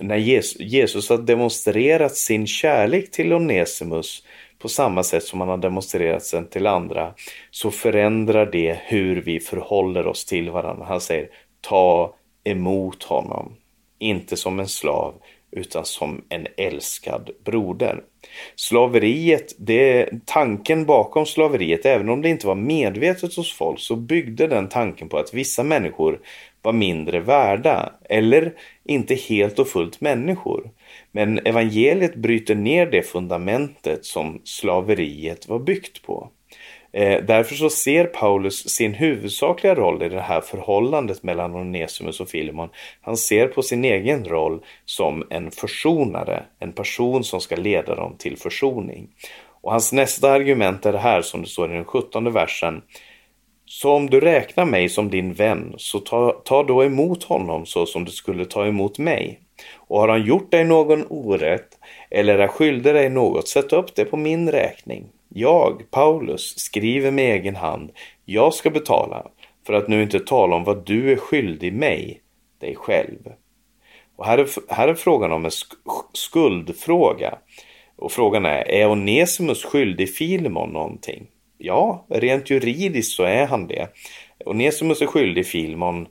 när 0.00 0.16
Jesus 0.60 1.08
har 1.08 1.18
demonstrerat 1.18 2.16
sin 2.16 2.46
kärlek 2.46 3.10
till 3.10 3.32
Onesimus 3.32 4.22
på 4.64 4.68
samma 4.68 5.02
sätt 5.02 5.22
som 5.22 5.40
han 5.40 5.48
har 5.48 5.56
demonstrerat 5.56 6.22
sen 6.22 6.46
till 6.46 6.66
andra, 6.66 7.14
så 7.50 7.70
förändrar 7.70 8.46
det 8.46 8.78
hur 8.84 9.22
vi 9.22 9.40
förhåller 9.40 10.06
oss 10.06 10.24
till 10.24 10.50
varandra. 10.50 10.84
Han 10.84 11.00
säger 11.00 11.28
ta 11.60 12.14
emot 12.44 13.02
honom, 13.02 13.56
inte 13.98 14.36
som 14.36 14.60
en 14.60 14.68
slav 14.68 15.14
utan 15.56 15.84
som 15.84 16.24
en 16.28 16.46
älskad 16.56 17.30
broder. 17.44 18.02
Slaveriet, 18.56 19.54
det, 19.58 20.08
tanken 20.24 20.84
bakom 20.84 21.26
slaveriet, 21.26 21.86
även 21.86 22.08
om 22.08 22.22
det 22.22 22.28
inte 22.28 22.46
var 22.46 22.54
medvetet 22.54 23.34
hos 23.34 23.52
folk, 23.52 23.80
så 23.80 23.96
byggde 23.96 24.46
den 24.46 24.68
tanken 24.68 25.08
på 25.08 25.18
att 25.18 25.34
vissa 25.34 25.62
människor 25.62 26.20
var 26.62 26.72
mindre 26.72 27.20
värda 27.20 27.92
eller 28.08 28.52
inte 28.84 29.14
helt 29.14 29.58
och 29.58 29.68
fullt 29.68 30.00
människor. 30.00 30.70
Men 31.12 31.38
evangeliet 31.38 32.14
bryter 32.14 32.54
ner 32.54 32.86
det 32.86 33.02
fundamentet 33.02 34.04
som 34.04 34.40
slaveriet 34.44 35.48
var 35.48 35.58
byggt 35.58 36.02
på. 36.02 36.30
Eh, 36.94 37.24
därför 37.24 37.54
så 37.54 37.70
ser 37.70 38.04
Paulus 38.04 38.68
sin 38.68 38.94
huvudsakliga 38.94 39.74
roll 39.74 40.02
i 40.02 40.08
det 40.08 40.20
här 40.20 40.40
förhållandet 40.40 41.22
mellan 41.22 41.54
Onesimus 41.54 42.20
och 42.20 42.28
Filemon. 42.28 42.68
Han 43.00 43.16
ser 43.16 43.48
på 43.48 43.62
sin 43.62 43.84
egen 43.84 44.24
roll 44.24 44.60
som 44.84 45.26
en 45.30 45.50
försonare, 45.50 46.42
en 46.58 46.72
person 46.72 47.24
som 47.24 47.40
ska 47.40 47.56
leda 47.56 47.94
dem 47.94 48.16
till 48.18 48.36
försoning. 48.36 49.08
Och 49.62 49.70
hans 49.72 49.92
nästa 49.92 50.30
argument 50.30 50.86
är 50.86 50.92
det 50.92 50.98
här 50.98 51.22
som 51.22 51.42
det 51.42 51.48
står 51.48 51.70
i 51.70 51.74
den 51.74 51.84
sjuttonde 51.84 52.30
versen. 52.30 52.82
Så 53.66 53.92
om 53.92 54.10
du 54.10 54.20
räknar 54.20 54.64
mig 54.64 54.88
som 54.88 55.10
din 55.10 55.32
vän, 55.32 55.74
så 55.76 55.98
ta, 55.98 56.32
ta 56.44 56.62
då 56.62 56.84
emot 56.84 57.24
honom 57.24 57.66
så 57.66 57.86
som 57.86 58.04
du 58.04 58.10
skulle 58.10 58.44
ta 58.44 58.66
emot 58.66 58.98
mig. 58.98 59.40
Och 59.74 60.00
har 60.00 60.08
han 60.08 60.26
gjort 60.26 60.50
dig 60.50 60.64
någon 60.64 61.06
orätt 61.08 61.78
eller 62.10 62.38
är 62.38 62.48
skyldig 62.48 62.94
dig 62.94 63.10
något, 63.10 63.48
sätt 63.48 63.72
upp 63.72 63.94
det 63.94 64.04
på 64.04 64.16
min 64.16 64.50
räkning. 64.50 65.06
Jag, 65.36 65.90
Paulus, 65.90 66.58
skriver 66.58 67.10
med 67.10 67.34
egen 67.34 67.56
hand, 67.56 67.90
jag 68.24 68.54
ska 68.54 68.70
betala, 68.70 69.26
för 69.66 69.72
att 69.72 69.88
nu 69.88 70.02
inte 70.02 70.20
tala 70.20 70.56
om 70.56 70.64
vad 70.64 70.86
du 70.86 71.12
är 71.12 71.16
skyldig 71.16 71.72
mig, 71.72 72.20
dig 72.60 72.76
själv. 72.76 73.18
Och 74.16 74.26
här 74.26 74.38
är, 74.38 74.74
här 74.74 74.88
är 74.88 74.94
frågan 74.94 75.32
om 75.32 75.44
en 75.44 75.50
skuldfråga. 76.12 77.38
Och 77.96 78.12
frågan 78.12 78.44
är, 78.44 78.68
är 78.68 78.90
Onesimus 78.90 79.64
skyldig 79.64 80.14
Filemon 80.14 80.70
någonting? 80.70 81.26
Ja, 81.58 82.06
rent 82.08 82.50
juridiskt 82.50 83.12
så 83.12 83.22
är 83.22 83.46
han 83.46 83.66
det. 83.66 83.88
Onesimus 84.44 85.02
är 85.02 85.06
skyldig 85.06 85.46
Filemon 85.46 86.06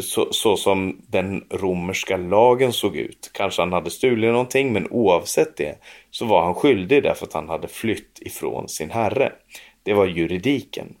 så, 0.00 0.28
så, 0.30 0.56
som 0.56 1.00
den 1.06 1.44
romerska 1.50 2.16
lagen 2.16 2.72
såg 2.72 2.96
ut. 2.96 3.30
Kanske 3.34 3.62
han 3.62 3.72
hade 3.72 3.90
stulit 3.90 4.30
någonting 4.30 4.72
men 4.72 4.90
oavsett 4.90 5.56
det 5.56 5.78
så 6.10 6.24
var 6.24 6.44
han 6.44 6.54
skyldig 6.54 7.02
därför 7.02 7.26
att 7.26 7.32
han 7.32 7.48
hade 7.48 7.68
flytt 7.68 8.18
ifrån 8.20 8.68
sin 8.68 8.90
herre. 8.90 9.32
Det 9.82 9.94
var 9.94 10.06
juridiken. 10.06 10.94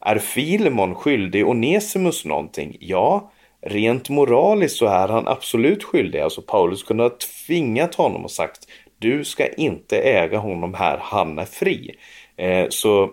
Är 0.00 0.18
Filemon 0.18 0.94
skyldig 0.94 1.48
Onesimus 1.48 2.24
någonting? 2.24 2.76
Ja, 2.80 3.32
rent 3.66 4.08
moraliskt 4.08 4.76
så 4.76 4.86
är 4.86 5.08
han 5.08 5.28
absolut 5.28 5.84
skyldig. 5.84 6.20
Alltså 6.20 6.42
Paulus 6.42 6.82
kunde 6.82 7.02
ha 7.02 7.10
tvingat 7.46 7.94
honom 7.94 8.24
och 8.24 8.30
sagt 8.30 8.68
du 8.98 9.24
ska 9.24 9.46
inte 9.46 9.98
äga 9.98 10.38
honom 10.38 10.74
här, 10.74 10.98
han 11.02 11.38
är 11.38 11.44
fri. 11.44 11.94
Eh, 12.36 12.66
så 12.68 13.10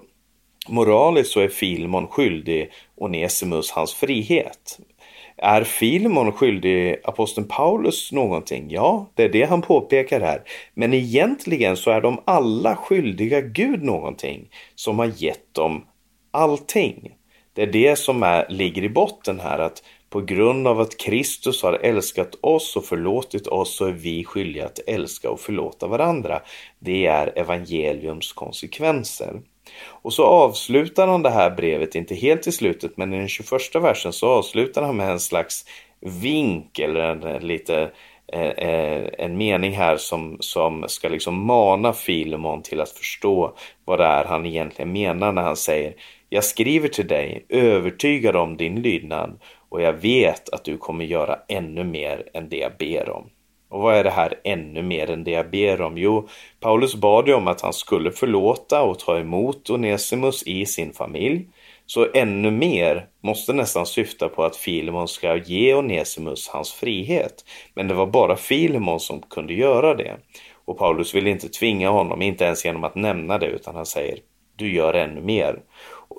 moraliskt 0.68 1.32
så 1.32 1.40
är 1.40 1.48
Filemon 1.48 2.08
skyldig 2.08 2.72
Onesimus 2.96 3.72
hans 3.72 3.94
frihet. 3.94 4.80
Är 5.46 5.64
Filemon 5.64 6.32
skyldig 6.32 6.96
aposteln 7.04 7.48
Paulus 7.48 8.12
någonting? 8.12 8.68
Ja, 8.70 9.12
det 9.16 9.24
är 9.24 9.30
det 9.30 9.44
han 9.44 9.62
påpekar 9.62 10.22
här. 10.22 10.42
Men 10.74 10.94
egentligen 10.94 11.78
så 11.78 11.92
är 11.92 12.02
de 12.02 12.22
alla 12.26 12.76
skyldiga 12.76 13.42
Gud 13.42 13.84
någonting 13.84 14.50
som 14.76 15.00
har 15.00 15.12
gett 15.18 15.54
dem 15.54 15.86
allting. 16.32 17.12
Det 17.54 17.62
är 17.62 17.68
det 17.68 17.96
som 17.96 18.24
är, 18.24 18.46
ligger 18.50 18.84
i 18.84 18.90
botten 18.90 19.40
här 19.40 19.60
att 19.60 19.84
på 20.10 20.22
grund 20.22 20.68
av 20.68 20.80
att 20.80 20.98
Kristus 20.98 21.64
har 21.64 21.74
älskat 21.74 22.36
oss 22.42 22.76
och 22.76 22.86
förlåtit 22.86 23.48
oss 23.48 23.78
så 23.78 23.86
är 23.86 23.92
vi 23.92 24.26
skyldiga 24.26 24.66
att 24.66 24.80
älska 24.88 25.30
och 25.30 25.40
förlåta 25.40 25.88
varandra. 25.88 26.42
Det 26.80 27.06
är 27.06 27.40
evangeliums 27.40 28.34
konsekvenser. 28.34 29.42
Och 29.88 30.14
så 30.14 30.26
avslutar 30.26 31.08
han 31.08 31.22
det 31.22 31.30
här 31.30 31.52
brevet, 31.52 31.96
inte 31.96 32.16
helt 32.16 32.48
i 32.48 32.52
slutet, 32.52 32.98
men 32.98 33.14
i 33.14 33.18
den 33.18 33.28
21 33.28 33.52
versen 33.76 34.14
så 34.14 34.30
avslutar 34.30 34.84
han 34.84 34.98
med 34.98 35.10
en 35.10 35.20
slags 35.20 35.66
vink 36.00 36.80
eller 36.80 37.00
en, 37.00 37.48
lite 37.48 37.92
eh, 38.34 38.42
eh, 38.42 39.08
en 39.18 39.38
mening 39.38 39.72
här 39.72 39.98
som, 39.98 40.38
som 40.40 40.86
ska 40.88 41.10
liksom 41.10 41.46
mana 41.46 41.94
Filemon 41.94 42.62
till 42.62 42.82
att 42.82 42.90
förstå 42.90 43.54
vad 43.86 44.00
det 44.00 44.06
är 44.06 44.26
han 44.26 44.46
egentligen 44.46 44.92
menar 44.92 45.32
när 45.32 45.42
han 45.42 45.56
säger 45.56 45.96
Jag 46.30 46.44
skriver 46.44 46.88
till 46.88 47.08
dig 47.08 47.46
övertygad 47.50 48.36
om 48.36 48.58
din 48.58 48.82
lydnad 48.82 49.40
och 49.70 49.82
jag 49.82 49.94
vet 49.94 50.50
att 50.50 50.64
du 50.64 50.78
kommer 50.78 51.06
göra 51.06 51.40
ännu 51.48 51.84
mer 51.84 52.30
än 52.34 52.50
det 52.50 52.58
jag 52.58 52.78
ber 52.78 53.10
om. 53.10 53.30
Och 53.74 53.82
vad 53.82 53.96
är 53.96 54.04
det 54.04 54.10
här 54.10 54.40
ännu 54.44 54.82
mer 54.82 55.10
än 55.10 55.24
det 55.24 55.32
jag 55.32 55.50
ber 55.50 55.82
om? 55.82 55.98
Jo, 55.98 56.28
Paulus 56.60 56.96
bad 56.96 57.28
ju 57.28 57.34
om 57.34 57.48
att 57.48 57.62
han 57.62 57.74
skulle 57.74 58.12
förlåta 58.12 58.82
och 58.82 59.00
ta 59.00 59.20
emot 59.20 59.70
Onesimus 59.70 60.44
i 60.44 60.66
sin 60.66 60.94
familj. 60.94 61.48
Så 61.86 62.08
ännu 62.14 62.52
mer 62.52 63.08
måste 63.22 63.54
nästan 63.54 63.86
syfta 63.86 64.30
på 64.30 64.44
att 64.44 64.56
Filemon 64.56 65.08
ska 65.08 65.36
ge 65.36 65.74
Onesimus 65.76 66.48
hans 66.48 66.74
frihet. 66.74 67.46
Men 67.74 67.88
det 67.88 67.94
var 67.94 68.06
bara 68.06 68.36
Filemon 68.36 69.00
som 69.00 69.22
kunde 69.22 69.54
göra 69.54 69.96
det. 69.96 70.18
Och 70.66 70.78
Paulus 70.78 71.16
vill 71.16 71.28
inte 71.28 71.50
tvinga 71.50 71.90
honom, 71.90 72.22
inte 72.22 72.46
ens 72.46 72.66
genom 72.66 72.84
att 72.84 72.96
nämna 72.96 73.38
det, 73.38 73.48
utan 73.48 73.76
han 73.76 73.86
säger 73.86 74.20
du 74.56 74.74
gör 74.74 74.94
ännu 74.94 75.22
mer. 75.22 75.60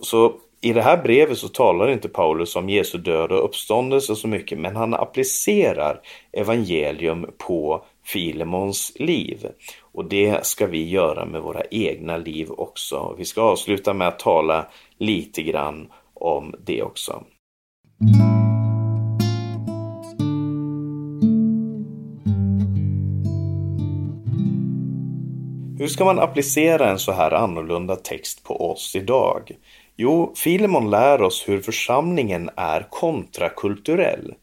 Så 0.02 0.32
i 0.64 0.72
det 0.72 0.82
här 0.82 0.96
brevet 0.96 1.38
så 1.38 1.48
talar 1.48 1.88
inte 1.90 2.08
Paulus 2.08 2.56
om 2.56 2.68
Jesu 2.68 2.98
död 2.98 3.32
och 3.32 3.44
uppståndelse 3.44 4.16
så 4.16 4.28
mycket, 4.28 4.58
men 4.58 4.76
han 4.76 4.94
applicerar 4.94 6.00
evangelium 6.32 7.26
på 7.38 7.84
Filemons 8.04 8.92
liv. 8.96 9.46
Och 9.80 10.04
det 10.04 10.46
ska 10.46 10.66
vi 10.66 10.88
göra 10.88 11.24
med 11.26 11.42
våra 11.42 11.62
egna 11.70 12.16
liv 12.16 12.50
också. 12.50 13.14
Vi 13.18 13.24
ska 13.24 13.42
avsluta 13.42 13.94
med 13.94 14.08
att 14.08 14.18
tala 14.18 14.66
lite 14.98 15.42
grann 15.42 15.88
om 16.14 16.54
det 16.66 16.82
också. 16.82 17.24
Hur 25.78 25.88
ska 25.88 26.04
man 26.04 26.18
applicera 26.18 26.90
en 26.90 26.98
så 26.98 27.12
här 27.12 27.30
annorlunda 27.30 27.96
text 27.96 28.44
på 28.44 28.70
oss 28.70 28.96
idag? 28.96 29.50
Jo, 29.96 30.32
Filemon 30.36 30.90
lär 30.90 31.22
oss 31.22 31.44
hur 31.48 31.60
församlingen 31.60 32.50
är 32.56 32.86
kontrakulturell. 32.90 34.34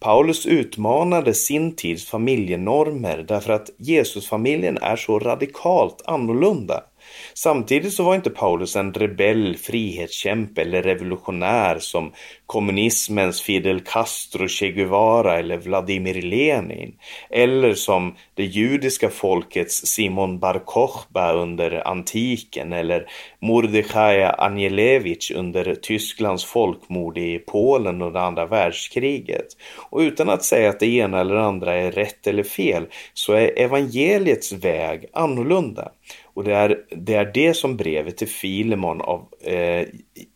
Paulus 0.00 0.46
utmanade 0.46 1.34
sin 1.34 1.76
tids 1.76 2.06
familjenormer 2.06 3.24
därför 3.28 3.52
att 3.52 3.70
Jesusfamiljen 3.78 4.78
är 4.78 4.96
så 4.96 5.18
radikalt 5.18 6.02
annorlunda. 6.06 6.84
Samtidigt 7.34 7.92
så 7.92 8.02
var 8.02 8.14
inte 8.14 8.30
Paulus 8.30 8.76
en 8.76 8.92
rebell, 8.92 9.56
frihetskämpe 9.56 10.62
eller 10.62 10.82
revolutionär 10.82 11.78
som 11.78 12.12
kommunismens 12.46 13.42
Fidel 13.42 13.80
Castro, 13.80 14.48
Che 14.48 14.68
Guevara 14.68 15.38
eller 15.38 15.56
Vladimir 15.56 16.22
Lenin. 16.22 16.94
Eller 17.30 17.74
som 17.74 18.14
det 18.34 18.44
judiska 18.44 19.10
folkets 19.10 19.86
Simon 19.86 20.38
Bar 20.38 20.62
Kochba 20.64 21.32
under 21.32 21.88
antiken 21.88 22.72
eller 22.72 23.06
Mordechai 23.40 24.22
Angelevich 24.22 25.32
under 25.34 25.74
Tysklands 25.74 26.44
folkmord 26.44 27.18
i 27.18 27.38
Polen 27.38 28.02
under 28.02 28.20
andra 28.20 28.46
världskriget. 28.46 29.46
Och 29.90 29.98
utan 29.98 30.28
att 30.28 30.44
säga 30.44 30.70
att 30.70 30.80
det 30.80 30.86
ena 30.86 31.20
eller 31.20 31.34
andra 31.36 31.74
är 31.74 31.92
rätt 31.92 32.26
eller 32.26 32.42
fel 32.42 32.86
så 33.14 33.32
är 33.32 33.58
evangeliets 33.58 34.52
väg 34.52 35.06
annorlunda. 35.12 35.92
Och 36.34 36.44
det 36.44 36.54
är, 36.54 36.84
det 36.90 37.14
är 37.14 37.30
det 37.34 37.54
som 37.54 37.76
brevet 37.76 38.16
till 38.16 38.28
Filemon 38.28 39.00
av, 39.00 39.28
eh, 39.40 39.86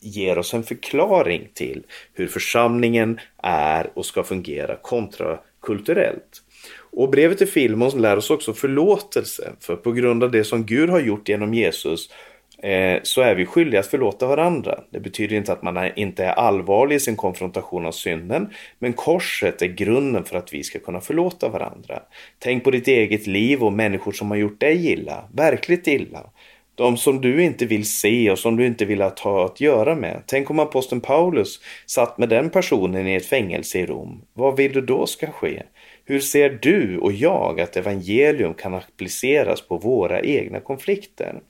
ger 0.00 0.38
oss 0.38 0.54
en 0.54 0.62
förklaring 0.62 1.48
till 1.54 1.82
hur 2.12 2.26
församlingen 2.26 3.20
är 3.42 3.90
och 3.94 4.06
ska 4.06 4.22
fungera 4.22 4.76
kontrakulturellt. 4.76 6.42
Och 6.76 7.10
brevet 7.10 7.38
till 7.38 7.48
Filemon 7.48 8.00
lär 8.00 8.16
oss 8.16 8.30
också 8.30 8.54
förlåtelse, 8.54 9.52
för 9.60 9.76
på 9.76 9.92
grund 9.92 10.24
av 10.24 10.30
det 10.30 10.44
som 10.44 10.66
Gud 10.66 10.90
har 10.90 11.00
gjort 11.00 11.28
genom 11.28 11.54
Jesus 11.54 12.10
Eh, 12.58 13.00
så 13.02 13.20
är 13.20 13.34
vi 13.34 13.46
skyldiga 13.46 13.80
att 13.80 13.86
förlåta 13.86 14.26
varandra. 14.26 14.80
Det 14.90 15.00
betyder 15.00 15.36
inte 15.36 15.52
att 15.52 15.62
man 15.62 15.90
inte 15.96 16.24
är 16.24 16.32
allvarlig 16.32 16.96
i 16.96 17.00
sin 17.00 17.16
konfrontation 17.16 17.86
av 17.86 17.92
synden, 17.92 18.48
men 18.78 18.92
korset 18.92 19.62
är 19.62 19.66
grunden 19.66 20.24
för 20.24 20.38
att 20.38 20.54
vi 20.54 20.62
ska 20.62 20.78
kunna 20.78 21.00
förlåta 21.00 21.48
varandra. 21.48 22.02
Tänk 22.38 22.64
på 22.64 22.70
ditt 22.70 22.88
eget 22.88 23.26
liv 23.26 23.64
och 23.64 23.72
människor 23.72 24.12
som 24.12 24.30
har 24.30 24.36
gjort 24.36 24.60
dig 24.60 24.92
illa, 24.92 25.24
verkligt 25.32 25.86
illa. 25.86 26.30
De 26.76 26.96
som 26.96 27.20
du 27.20 27.42
inte 27.42 27.66
vill 27.66 27.90
se 27.90 28.30
och 28.30 28.38
som 28.38 28.56
du 28.56 28.66
inte 28.66 28.84
vill 28.84 29.00
ha 29.00 29.44
att 29.44 29.60
göra 29.60 29.94
med. 29.94 30.22
Tänk 30.26 30.50
om 30.50 30.58
aposteln 30.58 31.00
Paulus 31.00 31.60
satt 31.86 32.18
med 32.18 32.28
den 32.28 32.50
personen 32.50 33.06
i 33.06 33.14
ett 33.14 33.26
fängelse 33.26 33.78
i 33.78 33.86
Rom. 33.86 34.22
Vad 34.32 34.56
vill 34.56 34.72
du 34.72 34.80
då 34.80 35.06
ska 35.06 35.26
ske? 35.26 35.62
Hur 36.04 36.20
ser 36.20 36.58
du 36.62 36.98
och 36.98 37.12
jag 37.12 37.60
att 37.60 37.76
evangelium 37.76 38.54
kan 38.54 38.74
appliceras 38.74 39.68
på 39.68 39.76
våra 39.76 40.20
egna 40.20 40.60
konflikter? 40.60 41.40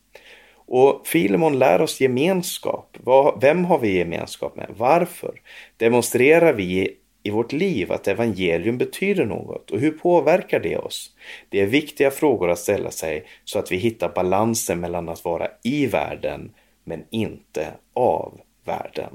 Och 0.66 1.07
Filemon 1.07 1.59
lär 1.59 1.81
oss 1.81 2.00
gemenskap. 2.00 2.96
Vem 3.40 3.64
har 3.64 3.79
vi 3.79 3.98
gemenskap 3.98 4.57
med? 4.57 4.66
Varför? 4.77 5.40
Demonstrerar 5.77 6.53
vi 6.53 6.96
i 7.22 7.31
vårt 7.31 7.53
liv 7.53 7.92
att 7.92 8.09
evangelium 8.09 8.79
betyder 8.79 9.24
något 9.24 9.70
och 9.70 9.81
hur 9.81 9.90
påverkar 9.90 10.61
det 10.61 10.77
oss? 10.77 11.11
Det 11.48 11.61
är 11.61 11.66
viktiga 11.66 12.11
frågor 12.11 12.50
att 12.50 12.59
ställa 12.59 12.90
sig 12.90 13.27
så 13.44 13.59
att 13.59 13.72
vi 13.72 13.77
hittar 13.77 14.09
balansen 14.09 14.81
mellan 14.81 15.09
att 15.09 15.24
vara 15.24 15.48
i 15.62 15.87
världen 15.87 16.50
men 16.85 17.05
inte 17.11 17.74
av 17.94 18.40
världen. 18.64 19.14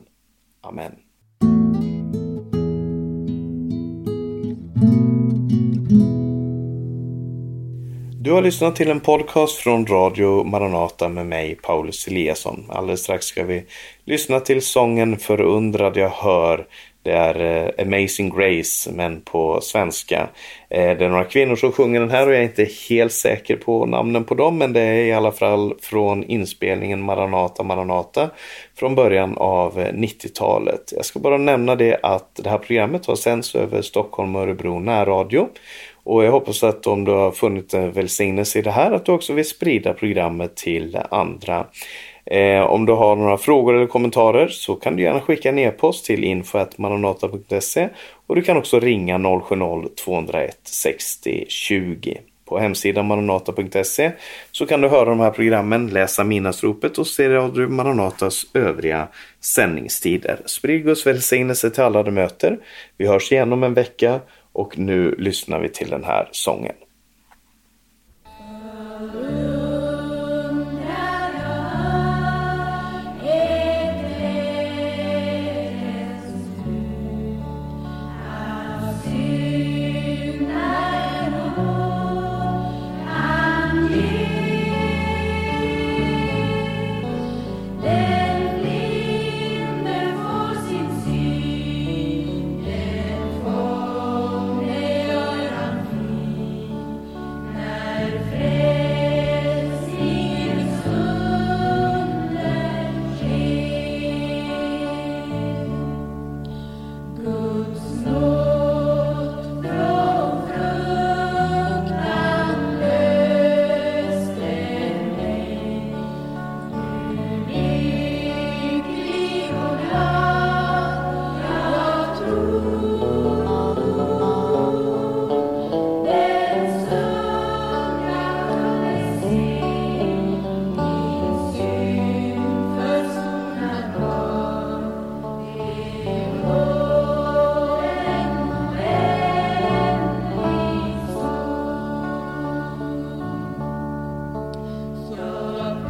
Amen. 0.61 0.95
Du 8.29 8.33
har 8.33 8.41
lyssnat 8.41 8.75
till 8.75 8.89
en 8.89 8.99
podcast 8.99 9.55
från 9.55 9.85
Radio 9.85 10.43
Maranata 10.43 11.09
med 11.09 11.25
mig, 11.25 11.55
Paulus 11.55 12.07
Eliasson. 12.07 12.65
Alldeles 12.69 13.01
strax 13.01 13.25
ska 13.25 13.43
vi 13.43 13.63
lyssna 14.05 14.39
till 14.39 14.61
sången 14.61 15.17
Förundrad 15.17 15.97
jag 15.97 16.09
hör. 16.09 16.67
Det 17.03 17.11
är 17.11 17.65
eh, 17.79 17.85
Amazing 17.85 18.29
Grace, 18.29 18.91
men 18.91 19.21
på 19.21 19.61
svenska. 19.61 20.29
Eh, 20.69 20.97
det 20.97 21.05
är 21.05 21.09
några 21.09 21.23
kvinnor 21.23 21.55
som 21.55 21.71
sjunger 21.71 21.99
den 21.99 22.09
här 22.11 22.27
och 22.27 22.33
jag 22.33 22.39
är 22.39 22.43
inte 22.43 22.67
helt 22.89 23.13
säker 23.13 23.55
på 23.55 23.85
namnen 23.85 24.23
på 24.23 24.35
dem, 24.35 24.57
men 24.57 24.73
det 24.73 24.81
är 24.81 25.05
i 25.05 25.13
alla 25.13 25.31
fall 25.31 25.73
från 25.81 26.23
inspelningen 26.23 27.01
Maranata 27.01 27.63
Maranata 27.63 28.29
från 28.75 28.95
början 28.95 29.37
av 29.37 29.79
eh, 29.79 29.93
90-talet. 29.93 30.93
Jag 30.95 31.05
ska 31.05 31.19
bara 31.19 31.37
nämna 31.37 31.75
det 31.75 31.99
att 32.03 32.35
det 32.35 32.49
här 32.49 32.57
programmet 32.57 33.05
har 33.05 33.15
sänds 33.15 33.55
över 33.55 33.81
Stockholm 33.81 34.35
och 34.35 34.41
Örebro 34.41 34.79
närradio. 34.79 35.49
Och 36.09 36.23
jag 36.23 36.31
hoppas 36.31 36.63
att 36.63 36.87
om 36.87 37.03
du 37.03 37.11
har 37.11 37.31
funnit 37.31 37.73
en 37.73 37.91
välsignelse 37.91 38.59
i 38.59 38.61
det 38.61 38.71
här 38.71 38.91
att 38.91 39.05
du 39.05 39.11
också 39.11 39.33
vill 39.33 39.45
sprida 39.45 39.93
programmet 39.93 40.55
till 40.55 40.97
andra. 41.11 41.65
Eh, 42.25 42.61
om 42.61 42.85
du 42.85 42.93
har 42.93 43.15
några 43.15 43.37
frågor 43.37 43.75
eller 43.75 43.87
kommentarer 43.87 44.47
så 44.47 44.75
kan 44.75 44.95
du 44.95 45.03
gärna 45.03 45.21
skicka 45.21 45.49
en 45.49 45.59
e-post 45.59 46.05
till 46.05 46.23
info.maranata.se 46.23 47.89
och 48.27 48.35
du 48.35 48.41
kan 48.41 48.57
också 48.57 48.79
ringa 48.79 49.17
070-201 49.17 50.49
60 50.63 51.45
20. 51.47 52.17
På 52.45 52.59
hemsidan 52.59 53.07
maranata.se 53.07 54.11
så 54.51 54.65
kan 54.65 54.81
du 54.81 54.87
höra 54.87 55.09
de 55.09 55.19
här 55.19 55.31
programmen, 55.31 55.87
läsa 55.87 56.23
minnesropet 56.23 56.97
och 56.97 57.07
se 57.07 57.29
Radio 57.29 57.67
Maranatas 57.67 58.45
övriga 58.53 59.07
sändningstider. 59.41 60.39
Sprid 60.45 60.83
Guds 60.83 61.07
välsignelse 61.07 61.69
till 61.69 61.83
alla 61.83 62.03
du 62.03 62.11
möter. 62.11 62.59
Vi 62.97 63.07
hörs 63.07 63.31
igen 63.31 63.53
om 63.53 63.63
en 63.63 63.73
vecka 63.73 64.19
och 64.53 64.77
nu 64.77 65.15
lyssnar 65.17 65.59
vi 65.59 65.69
till 65.69 65.89
den 65.89 66.03
här 66.03 66.29
sången. 66.31 66.75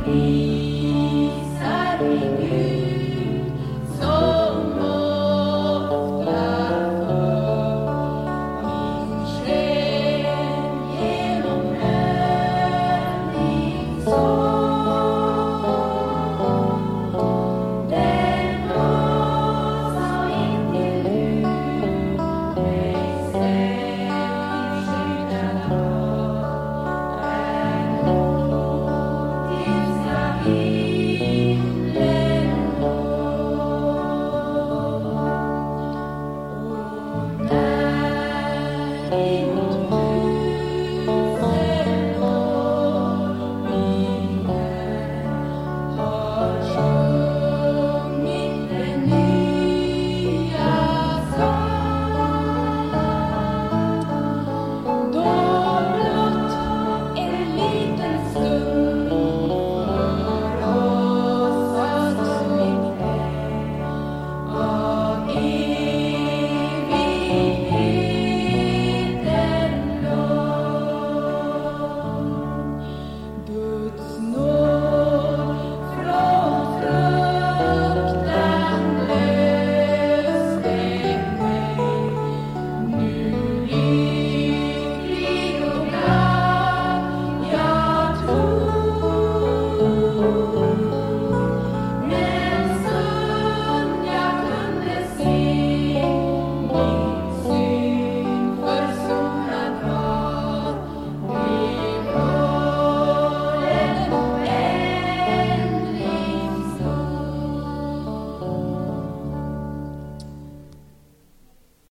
Amen. 0.10 0.49